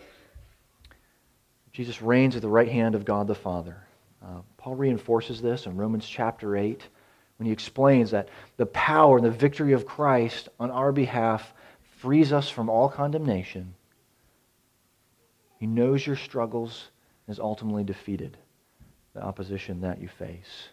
Jesus 1.72 2.00
reigns 2.00 2.37
at 2.37 2.42
the 2.42 2.48
right 2.48 2.68
hand 2.68 2.94
of 2.94 3.04
God 3.04 3.26
the 3.26 3.35
Father. 3.35 3.76
Uh, 4.22 4.40
Paul 4.57 4.76
reinforces 4.76 5.42
this 5.42 5.66
in 5.66 5.76
Romans 5.76 6.07
chapter 6.07 6.57
8 6.57 6.88
when 7.38 7.46
he 7.46 7.52
explains 7.52 8.12
that 8.12 8.28
the 8.57 8.66
power 8.66 9.18
and 9.18 9.26
the 9.26 9.30
victory 9.30 9.72
of 9.72 9.85
Christ 9.85 10.48
on 10.59 10.70
our 10.70 10.92
behalf 10.92 11.52
frees 11.98 12.33
us 12.33 12.48
from 12.48 12.70
all 12.70 12.88
condemnation 12.88 13.74
he 15.64 15.68
knows 15.68 16.07
your 16.07 16.16
struggles 16.16 16.90
and 17.26 17.35
has 17.35 17.40
ultimately 17.40 17.85
defeated 17.85 18.37
the 19.14 19.22
opposition 19.22 19.80
that 19.80 19.98
you 19.98 20.09
face. 20.09 20.68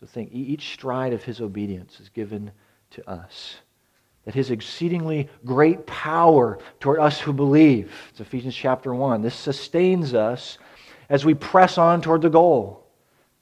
So 0.00 0.06
think, 0.06 0.30
each 0.32 0.74
stride 0.74 1.12
of 1.12 1.24
his 1.24 1.40
obedience 1.40 2.00
is 2.00 2.08
given 2.10 2.50
to 2.90 3.08
us. 3.08 3.56
That 4.24 4.34
his 4.34 4.50
exceedingly 4.50 5.28
great 5.44 5.86
power 5.86 6.58
toward 6.80 6.98
us 6.98 7.20
who 7.20 7.32
believe, 7.32 7.92
it's 8.10 8.20
Ephesians 8.20 8.54
chapter 8.54 8.94
1, 8.94 9.22
this 9.22 9.34
sustains 9.34 10.14
us 10.14 10.58
as 11.08 11.24
we 11.24 11.34
press 11.34 11.78
on 11.78 12.02
toward 12.02 12.22
the 12.22 12.28
goal 12.28 12.86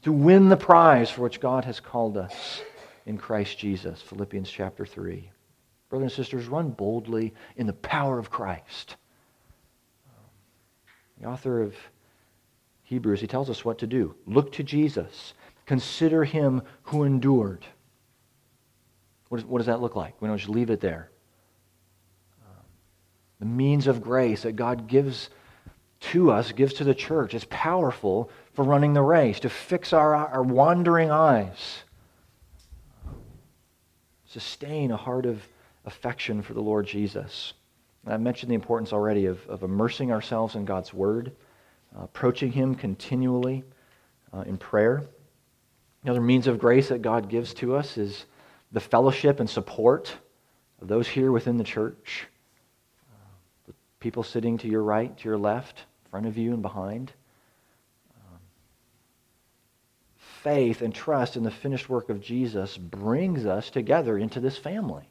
to 0.03 0.13
win 0.13 0.49
the 0.49 0.57
prize 0.57 1.11
for 1.11 1.23
which 1.23 1.41
God 1.41 1.65
has 1.65 1.81
called 1.81 2.17
us 2.17 2.63
in 3.07 3.17
Christ 3.19 3.59
Jesus. 3.59 4.03
Philippians 4.03 4.51
chapter 4.51 4.85
3. 4.85 5.31
Brothers 5.89 6.13
and 6.13 6.13
sisters, 6.13 6.47
run 6.47 6.71
boldly 6.71 7.33
in 7.57 7.67
the 7.67 7.73
power 7.73 8.19
of 8.19 8.31
Christ. 8.31 8.97
The 11.21 11.27
author 11.27 11.63
of 11.63 11.75
Hebrews, 12.83 13.21
he 13.21 13.27
tells 13.27 13.49
us 13.49 13.65
what 13.65 13.79
to 13.79 13.87
do. 13.87 14.15
Look 14.27 14.53
to 14.53 14.63
Jesus. 14.63 15.33
Consider 15.67 16.25
him 16.25 16.63
who 16.85 17.05
endured. 17.05 17.65
What, 19.29 19.41
is, 19.41 19.47
what 19.47 19.59
does 19.59 19.67
that 19.67 19.81
look 19.81 19.97
like? 19.97 20.21
We 20.21 20.29
don't 20.29 20.37
just 20.37 20.51
leave 20.51 20.71
it 20.71 20.81
there. 20.81 21.11
Um, 22.45 22.65
the 23.41 23.47
means 23.47 23.87
of 23.87 24.03
grace 24.03 24.43
that 24.43 24.53
God 24.53 24.87
gives 24.87 25.31
to 26.01 26.31
us, 26.31 26.53
gives 26.53 26.75
to 26.75 26.85
the 26.85 26.95
church, 26.95 27.35
is 27.35 27.45
powerful 27.47 28.31
for 28.53 28.65
running 28.65 28.93
the 28.93 29.03
race, 29.03 29.41
to 29.41 29.49
fix 29.49 29.93
our, 29.93 30.15
our 30.15 30.43
wandering 30.43 31.11
eyes, 31.11 31.83
sustain 34.27 34.91
a 34.91 34.97
heart 34.97 35.27
of 35.27 35.43
affection 35.87 36.43
for 36.43 36.55
the 36.55 36.61
Lord 36.61 36.87
Jesus. 36.87 37.55
I 38.07 38.19
mentioned 38.19 38.51
the 38.51 38.55
importance 38.55 38.93
already 38.93 39.27
of, 39.27 39.47
of 39.49 39.63
immersing 39.63 40.13
ourselves 40.13 40.57
in 40.57 40.65
God's 40.67 40.93
Word, 40.93 41.33
uh, 41.97 42.03
approaching 42.05 42.53
Him 42.53 42.75
continually 42.75 43.65
uh, 44.33 44.43
in 44.43 44.59
prayer. 44.59 45.05
Another 46.05 46.21
means 46.21 46.47
of 46.47 46.59
grace 46.59 46.91
that 46.91 47.01
God 47.01 47.31
gives 47.31 47.55
to 47.55 47.75
us 47.75 47.97
is 47.97 48.27
the 48.73 48.81
fellowship 48.81 49.41
and 49.41 49.49
support 49.49 50.15
of 50.83 50.89
those 50.89 51.09
here 51.09 51.33
within 51.33 51.57
the 51.57 51.65
church, 51.65 52.27
uh, 53.11 53.29
the 53.67 53.75
people 54.01 54.23
sitting 54.23 54.59
to 54.59 54.69
your 54.69 54.83
right, 54.83 55.17
to 55.17 55.25
your 55.29 55.39
left, 55.39 55.79
in 56.05 56.11
front 56.11 56.27
of 56.27 56.37
you, 56.37 56.53
and 56.53 56.61
behind. 56.61 57.13
Um, 58.17 58.39
faith 60.43 60.83
and 60.83 60.95
trust 60.95 61.37
in 61.37 61.43
the 61.43 61.51
finished 61.51 61.89
work 61.89 62.11
of 62.11 62.21
Jesus 62.21 62.77
brings 62.77 63.47
us 63.47 63.71
together 63.71 64.19
into 64.19 64.41
this 64.41 64.59
family. 64.59 65.09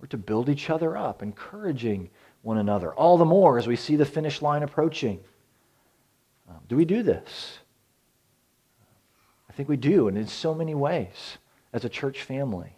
We're 0.00 0.06
to 0.06 0.18
build 0.18 0.48
each 0.48 0.70
other 0.70 0.96
up, 0.96 1.22
encouraging 1.22 2.08
one 2.42 2.58
another, 2.58 2.94
all 2.94 3.18
the 3.18 3.24
more 3.24 3.58
as 3.58 3.66
we 3.66 3.76
see 3.76 3.96
the 3.96 4.06
finish 4.06 4.40
line 4.40 4.62
approaching. 4.62 5.20
Um, 6.48 6.60
do 6.68 6.76
we 6.76 6.86
do 6.86 7.02
this? 7.02 7.58
I 9.50 9.52
think 9.52 9.68
we 9.68 9.76
do, 9.76 10.06
and 10.06 10.16
in 10.16 10.28
so 10.28 10.54
many 10.54 10.76
ways 10.76 11.38
as 11.72 11.84
a 11.84 11.88
church 11.88 12.22
family. 12.22 12.72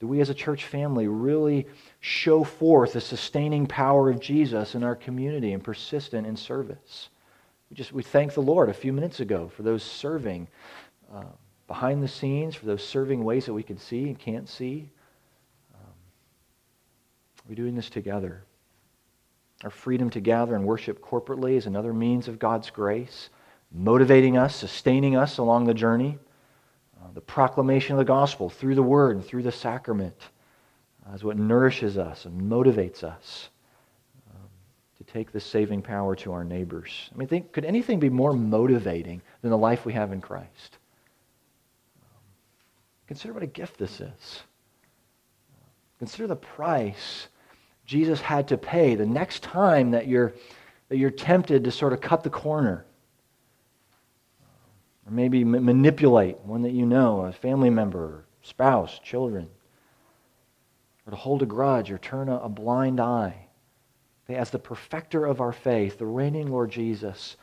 Do 0.00 0.08
we 0.08 0.20
as 0.20 0.30
a 0.30 0.34
church 0.34 0.64
family 0.64 1.06
really 1.06 1.68
show 2.00 2.42
forth 2.42 2.94
the 2.94 3.00
sustaining 3.00 3.66
power 3.66 4.10
of 4.10 4.18
Jesus 4.18 4.74
in 4.74 4.82
our 4.82 4.96
community 4.96 5.52
and 5.52 5.62
persistent 5.62 6.26
in 6.26 6.36
service? 6.36 7.08
We 7.70 7.76
just 7.76 7.92
we 7.92 8.02
thank 8.02 8.34
the 8.34 8.42
Lord 8.42 8.68
a 8.68 8.74
few 8.74 8.92
minutes 8.92 9.20
ago 9.20 9.48
for 9.54 9.62
those 9.62 9.84
serving 9.84 10.48
uh, 11.14 11.22
behind 11.68 12.02
the 12.02 12.08
scenes, 12.08 12.56
for 12.56 12.66
those 12.66 12.84
serving 12.84 13.22
ways 13.22 13.46
that 13.46 13.54
we 13.54 13.62
can 13.62 13.78
see 13.78 14.08
and 14.08 14.18
can't 14.18 14.48
see. 14.48 14.90
We're 17.48 17.54
doing 17.54 17.74
this 17.74 17.90
together. 17.90 18.42
Our 19.64 19.70
freedom 19.70 20.10
to 20.10 20.20
gather 20.20 20.54
and 20.54 20.64
worship 20.64 21.00
corporately 21.00 21.52
is 21.52 21.66
another 21.66 21.92
means 21.92 22.28
of 22.28 22.38
God's 22.38 22.70
grace, 22.70 23.28
motivating 23.72 24.36
us, 24.36 24.54
sustaining 24.54 25.16
us 25.16 25.38
along 25.38 25.64
the 25.64 25.74
journey. 25.74 26.18
Uh, 27.00 27.12
the 27.14 27.20
proclamation 27.20 27.92
of 27.92 27.98
the 27.98 28.04
gospel 28.04 28.50
through 28.50 28.74
the 28.74 28.82
word 28.82 29.16
and 29.16 29.24
through 29.24 29.42
the 29.42 29.52
sacrament 29.52 30.16
uh, 31.08 31.14
is 31.14 31.24
what 31.24 31.36
nourishes 31.36 31.96
us 31.96 32.24
and 32.24 32.40
motivates 32.40 33.04
us 33.04 33.48
um, 34.30 34.48
to 34.98 35.04
take 35.04 35.32
this 35.32 35.44
saving 35.44 35.82
power 35.82 36.14
to 36.16 36.32
our 36.32 36.44
neighbors. 36.44 37.10
I 37.14 37.18
mean, 37.18 37.28
think, 37.28 37.52
could 37.52 37.64
anything 37.64 38.00
be 38.00 38.10
more 38.10 38.32
motivating 38.32 39.22
than 39.42 39.50
the 39.50 39.58
life 39.58 39.86
we 39.86 39.92
have 39.92 40.12
in 40.12 40.20
Christ? 40.20 40.78
Um, 42.02 42.20
consider 43.06 43.32
what 43.34 43.42
a 43.42 43.46
gift 43.46 43.78
this 43.78 44.00
is. 44.00 44.42
Consider 45.98 46.26
the 46.26 46.36
price 46.36 47.28
Jesus 47.90 48.20
had 48.20 48.46
to 48.48 48.56
pay 48.56 48.94
the 48.94 49.04
next 49.04 49.42
time 49.42 49.90
that 49.90 50.06
you're, 50.06 50.32
that 50.88 50.96
you're 50.96 51.10
tempted 51.10 51.64
to 51.64 51.72
sort 51.72 51.92
of 51.92 52.00
cut 52.00 52.22
the 52.22 52.30
corner. 52.30 52.86
Or 55.10 55.14
maybe 55.14 55.44
manipulate 55.44 56.38
one 56.40 56.62
that 56.62 56.72
you 56.72 56.86
know, 56.86 57.22
a 57.22 57.32
family 57.32 57.70
member, 57.70 58.24
spouse, 58.42 59.00
children. 59.00 59.48
Or 61.06 61.10
to 61.10 61.16
hold 61.16 61.42
a 61.42 61.46
grudge 61.46 61.90
or 61.90 61.98
turn 61.98 62.28
a, 62.28 62.36
a 62.36 62.48
blind 62.48 63.00
eye. 63.00 63.46
As 64.28 64.50
the 64.50 64.60
perfecter 64.60 65.26
of 65.26 65.40
our 65.40 65.52
faith, 65.52 65.98
the 65.98 66.06
reigning 66.06 66.50
Lord 66.50 66.70
Jesus 66.70 67.36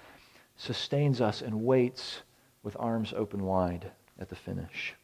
sustains 0.55 1.19
us 1.19 1.41
and 1.41 1.65
waits 1.65 2.21
with 2.63 2.77
arms 2.79 3.13
open 3.15 3.43
wide 3.43 3.91
at 4.19 4.29
the 4.29 4.35
finish. 4.35 4.95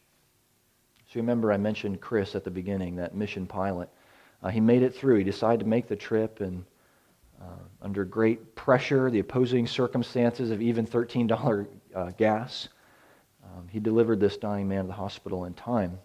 So 1.06 1.20
remember, 1.20 1.52
I 1.52 1.58
mentioned 1.58 2.00
Chris 2.00 2.34
at 2.34 2.44
the 2.44 2.50
beginning, 2.50 2.96
that 2.96 3.14
mission 3.14 3.46
pilot. 3.46 3.90
Uh, 4.42 4.48
he 4.48 4.60
made 4.60 4.82
it 4.82 4.94
through. 4.94 5.18
He 5.18 5.24
decided 5.24 5.60
to 5.60 5.66
make 5.66 5.86
the 5.86 5.96
trip, 5.96 6.40
and 6.40 6.64
uh, 7.40 7.62
under 7.82 8.04
great 8.04 8.54
pressure, 8.54 9.10
the 9.10 9.18
opposing 9.18 9.66
circumstances 9.66 10.50
of 10.50 10.62
even 10.62 10.86
$13 10.86 11.66
uh, 11.94 12.10
gas, 12.16 12.68
um, 13.44 13.68
he 13.68 13.80
delivered 13.80 14.20
this 14.20 14.36
dying 14.36 14.68
man 14.68 14.82
to 14.82 14.88
the 14.88 14.94
hospital 14.94 15.44
in 15.44 15.54
time. 15.54 15.98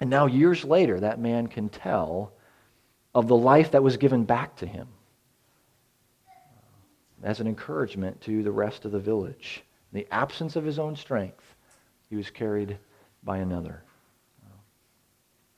And 0.00 0.10
now, 0.10 0.26
years 0.26 0.64
later, 0.64 1.00
that 1.00 1.18
man 1.18 1.46
can 1.46 1.68
tell 1.68 2.32
of 3.14 3.28
the 3.28 3.36
life 3.36 3.72
that 3.72 3.82
was 3.82 3.96
given 3.96 4.24
back 4.24 4.56
to 4.56 4.66
him 4.66 4.88
as 7.22 7.40
an 7.40 7.46
encouragement 7.46 8.20
to 8.22 8.42
the 8.42 8.52
rest 8.52 8.84
of 8.84 8.92
the 8.92 8.98
village. 8.98 9.62
In 9.92 10.00
the 10.00 10.08
absence 10.10 10.56
of 10.56 10.64
his 10.64 10.78
own 10.78 10.96
strength, 10.96 11.54
he 12.08 12.16
was 12.16 12.30
carried 12.30 12.78
by 13.22 13.38
another. 13.38 13.82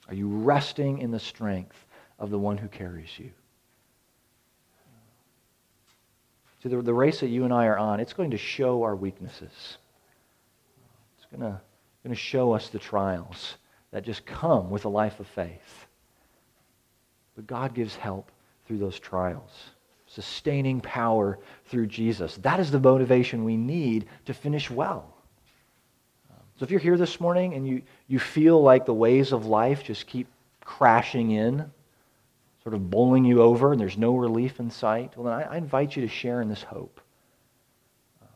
Are 0.09 0.15
you 0.15 0.29
resting 0.29 0.99
in 0.99 1.11
the 1.11 1.21
strength 1.21 1.87
of 2.19 2.31
the 2.31 2.39
one 2.39 2.59
who 2.59 2.69
carries 2.69 3.19
you? 3.19 3.31
See, 6.63 6.69
the, 6.69 6.81
the 6.81 6.95
race 6.95 7.21
that 7.21 7.29
you 7.29 7.45
and 7.45 7.53
I 7.53 7.67
are 7.67 7.79
on, 7.79 7.99
it's 7.99 8.13
going 8.13 8.31
to 8.31 8.39
show 8.39 8.83
our 8.85 8.95
weaknesses. 8.95 9.79
It's 11.17 11.27
going 11.31 11.41
to, 11.41 11.61
going 12.05 12.15
to 12.15 12.21
show 12.21 12.53
us 12.53 12.69
the 12.69 12.79
trials 12.79 13.57
that 13.91 14.05
just 14.05 14.25
come 14.25 14.71
with 14.71 14.85
a 14.85 14.89
life 14.89 15.19
of 15.19 15.27
faith. 15.27 15.87
But 17.35 17.47
God 17.47 17.75
gives 17.75 17.97
help 17.97 18.31
through 18.67 18.79
those 18.79 18.99
trials, 18.99 19.51
sustaining 20.07 20.81
power 20.81 21.39
through 21.67 21.87
Jesus. 21.89 22.37
That 22.39 22.61
is 22.61 22.71
the 22.71 22.81
motivation 22.81 23.45
we 23.45 23.57
need 23.57 24.07
to 24.27 24.35
finish 24.35 24.71
well. 24.71 25.13
So 26.59 26.65
if 26.65 26.71
you're 26.71 26.81
here 26.81 26.99
this 26.99 27.19
morning 27.19 27.55
and 27.55 27.67
you, 27.67 27.83
you 28.07 28.21
feel 28.21 28.63
like 28.63 28.87
the 28.87 28.95
ways 28.95 29.33
of 29.33 29.47
life 29.47 29.83
just 29.83 30.07
keep 30.07 30.29
crashing 30.65 31.33
in, 31.33 31.71
sort 32.63 32.75
of 32.75 32.91
bowling 32.91 33.25
you 33.25 33.43
over, 33.43 33.73
and 33.73 33.81
there's 33.81 33.99
no 33.99 34.17
relief 34.17 34.61
in 34.61 34.71
sight, 34.71 35.17
well, 35.17 35.25
then 35.25 35.49
I, 35.49 35.55
I 35.55 35.57
invite 35.57 35.97
you 35.97 36.03
to 36.03 36.09
share 36.09 36.41
in 36.41 36.49
this 36.49 36.63
hope. 36.63 37.01
Uh, 38.23 38.27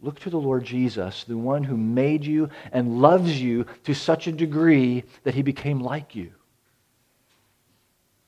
look 0.00 0.18
to 0.20 0.30
the 0.30 0.40
Lord 0.40 0.64
Jesus, 0.64 1.24
the 1.24 1.36
one 1.36 1.62
who 1.62 1.76
made 1.76 2.24
you 2.24 2.50
and 2.72 3.00
loves 3.00 3.40
you 3.40 3.66
to 3.84 3.94
such 3.94 4.26
a 4.26 4.32
degree 4.32 5.04
that 5.22 5.34
he 5.34 5.42
became 5.42 5.80
like 5.80 6.14
you. 6.14 6.32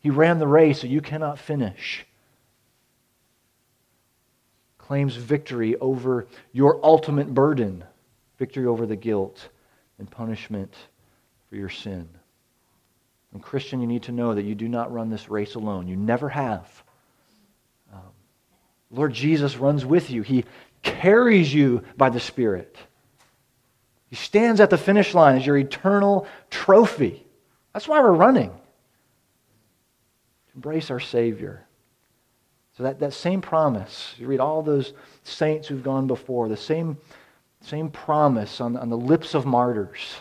He 0.00 0.10
ran 0.10 0.38
the 0.38 0.46
race 0.46 0.80
so 0.80 0.86
you 0.86 1.00
cannot 1.00 1.38
finish. 1.38 2.06
Claims 4.78 5.16
victory 5.16 5.76
over 5.76 6.26
your 6.52 6.84
ultimate 6.84 7.32
burden 7.32 7.84
victory 8.42 8.66
over 8.66 8.86
the 8.86 8.96
guilt 8.96 9.48
and 10.00 10.10
punishment 10.10 10.74
for 11.48 11.54
your 11.54 11.68
sin. 11.68 12.08
And, 13.32 13.42
Christian, 13.42 13.80
you 13.80 13.86
need 13.86 14.04
to 14.04 14.12
know 14.12 14.34
that 14.34 14.44
you 14.44 14.54
do 14.54 14.68
not 14.68 14.92
run 14.92 15.10
this 15.10 15.28
race 15.28 15.54
alone. 15.54 15.88
You 15.88 15.96
never 15.96 16.28
have. 16.28 16.82
Um, 17.92 18.00
Lord 18.90 19.12
Jesus 19.12 19.56
runs 19.56 19.84
with 19.84 20.10
you, 20.10 20.22
He 20.22 20.44
carries 20.82 21.52
you 21.52 21.82
by 21.96 22.10
the 22.10 22.20
Spirit. 22.20 22.76
He 24.10 24.16
stands 24.16 24.60
at 24.60 24.68
the 24.68 24.76
finish 24.76 25.14
line 25.14 25.36
as 25.36 25.46
your 25.46 25.56
eternal 25.56 26.26
trophy. 26.50 27.26
That's 27.72 27.88
why 27.88 28.00
we're 28.00 28.12
running. 28.12 28.52
Embrace 30.54 30.90
our 30.90 31.00
Savior. 31.00 31.64
So 32.76 32.82
that, 32.82 33.00
that 33.00 33.14
same 33.14 33.40
promise, 33.40 34.14
you 34.18 34.26
read 34.26 34.40
all 34.40 34.62
those 34.62 34.92
saints 35.24 35.68
who've 35.68 35.82
gone 35.82 36.06
before, 36.06 36.48
the 36.48 36.56
same 36.56 36.98
same 37.62 37.90
promise 37.90 38.60
on, 38.60 38.76
on 38.76 38.90
the 38.90 38.96
lips 38.96 39.34
of 39.34 39.46
martyrs 39.46 40.16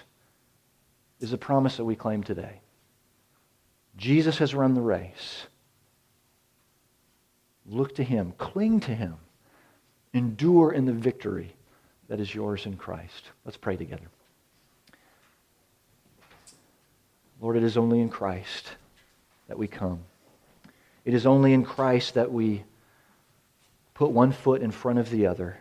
is 1.20 1.32
the 1.32 1.38
promise 1.38 1.78
that 1.78 1.86
we 1.86 1.96
claim 1.96 2.24
today. 2.24 2.61
Jesus 3.98 4.38
has 4.40 4.56
run 4.56 4.74
the 4.74 4.82
race. 4.82 5.48
Look 7.66 7.96
to 7.96 8.04
him, 8.04 8.34
cling 8.38 8.80
to 8.82 8.96
him, 8.96 9.16
endure 10.14 10.72
in 10.72 10.86
the 10.86 10.94
victory 10.94 11.54
that 12.08 12.20
is 12.20 12.34
yours 12.34 12.66
in 12.66 12.76
Christ. 12.76 13.26
Let's 13.46 13.58
pray 13.58 13.78
together. 13.78 14.08
Lord, 17.40 17.58
it 17.58 17.64
is 17.64 17.78
only 17.78 18.02
in 18.02 18.10
Christ 18.10 18.70
that 19.48 19.58
we 19.58 19.68
come. 19.68 20.00
It 21.06 21.14
is 21.14 21.26
only 21.26 21.54
in 21.54 21.64
Christ 21.64 22.14
that 22.14 22.32
we 22.32 22.64
put 23.94 24.12
one 24.12 24.32
foot 24.32 24.62
in 24.62 24.72
front 24.72 25.00
of 25.00 25.10
the 25.10 25.28
other 25.28 25.58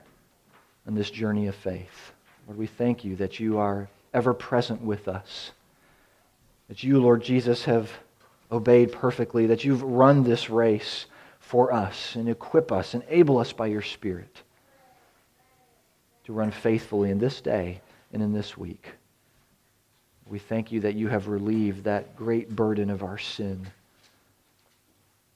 on 0.86 0.94
this 0.94 1.10
journey 1.10 1.46
of 1.46 1.54
faith. 1.54 2.12
Lord, 2.46 2.58
we 2.58 2.66
thank 2.66 3.04
you 3.04 3.16
that 3.16 3.40
you 3.40 3.58
are 3.58 3.88
ever 4.12 4.34
present 4.34 4.82
with 4.82 5.08
us, 5.08 5.52
that 6.68 6.82
you, 6.82 7.00
Lord 7.00 7.22
Jesus, 7.22 7.64
have 7.64 7.90
obeyed 8.50 8.92
perfectly, 8.92 9.46
that 9.46 9.64
you've 9.64 9.82
run 9.82 10.24
this 10.24 10.50
race 10.50 11.06
for 11.38 11.72
us 11.72 12.14
and 12.14 12.28
equip 12.28 12.72
us, 12.72 12.94
enable 12.94 13.38
us 13.38 13.52
by 13.52 13.66
your 13.66 13.82
Spirit 13.82 14.42
to 16.24 16.32
run 16.32 16.50
faithfully 16.50 17.10
in 17.10 17.18
this 17.18 17.40
day 17.40 17.80
and 18.12 18.22
in 18.22 18.32
this 18.32 18.56
week. 18.56 18.86
We 20.28 20.38
thank 20.38 20.70
you 20.70 20.80
that 20.80 20.94
you 20.94 21.08
have 21.08 21.26
relieved 21.26 21.84
that 21.84 22.14
great 22.14 22.54
burden 22.54 22.88
of 22.88 23.02
our 23.02 23.18
sin. 23.18 23.66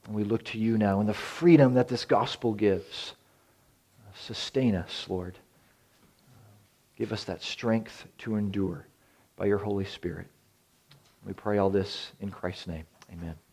And 0.07 0.15
we 0.15 0.23
look 0.23 0.45
to 0.45 0.59
you 0.59 0.79
now 0.79 1.01
in 1.01 1.07
the 1.07 1.15
freedom 1.15 1.75
that 1.75 1.89
this 1.89 2.05
gospel 2.05 2.53
gives. 2.55 3.15
Sustain 4.17 4.77
us, 4.77 5.07
Lord. 5.09 5.37
Give 6.97 7.13
us 7.13 7.25
that 7.25 7.43
strength 7.43 8.07
to 8.19 8.37
endure 8.37 8.87
by 9.37 9.47
your 9.47 9.59
Holy 9.59 9.85
Spirit. 9.85 10.29
We 11.27 11.33
pray 11.33 11.59
all 11.59 11.71
this 11.71 12.13
in 12.21 12.31
Christ's 12.31 12.69
name. 12.69 12.85
Amen. 13.13 13.44